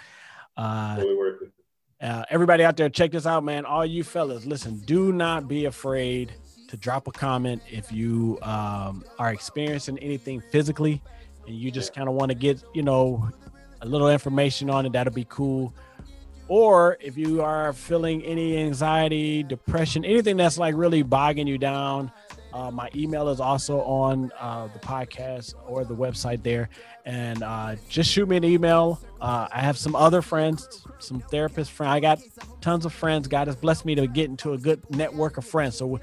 [0.56, 1.30] Uh, Totally
[2.00, 2.06] it.
[2.06, 3.66] uh, everybody out there, check this out, man.
[3.66, 6.34] All you fellas, listen, do not be afraid
[6.70, 11.02] to drop a comment if you um, are experiencing anything physically
[11.46, 13.30] and you just kind of want to get, you know,
[13.82, 14.94] a little information on it.
[14.94, 15.74] That'll be cool.
[16.48, 22.12] Or if you are feeling any anxiety, depression, anything that's like really bogging you down,
[22.54, 26.70] uh, my email is also on uh, the podcast or the website there.
[27.06, 29.02] And uh, just shoot me an email.
[29.20, 31.92] Uh, I have some other friends, some therapist friends.
[31.92, 32.20] I got
[32.62, 33.28] tons of friends.
[33.28, 35.78] God has blessed me to get into a good network of friends.
[35.78, 36.00] So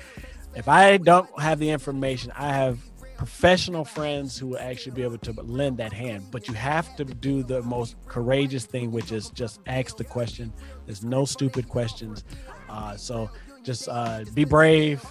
[0.57, 2.79] if I don't have the information, I have
[3.21, 6.25] professional friends who will actually be able to lend that hand.
[6.31, 10.51] But you have to do the most courageous thing, which is just ask the question.
[10.87, 12.25] There's no stupid questions.
[12.71, 13.29] Uh, so
[13.63, 15.05] just uh, be brave,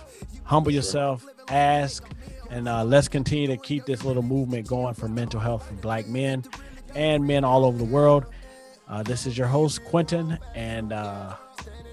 [0.44, 2.04] humble yourself, ask,
[2.50, 6.08] and uh, let's continue to keep this little movement going for mental health for Black
[6.08, 6.44] men
[6.96, 8.26] and men all over the world.
[8.88, 11.36] Uh, this is your host, Quentin, and uh,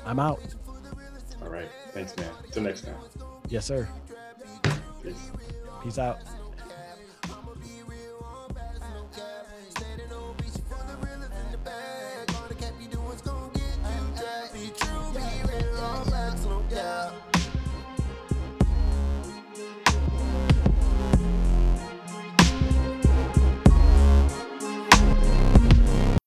[0.06, 0.40] I'm out.
[1.42, 1.68] All right.
[1.90, 2.30] Thanks, man.
[2.52, 2.96] Till next time.
[3.50, 3.86] Yes, sir.
[5.02, 5.30] Peace.
[5.86, 6.35] Peace out.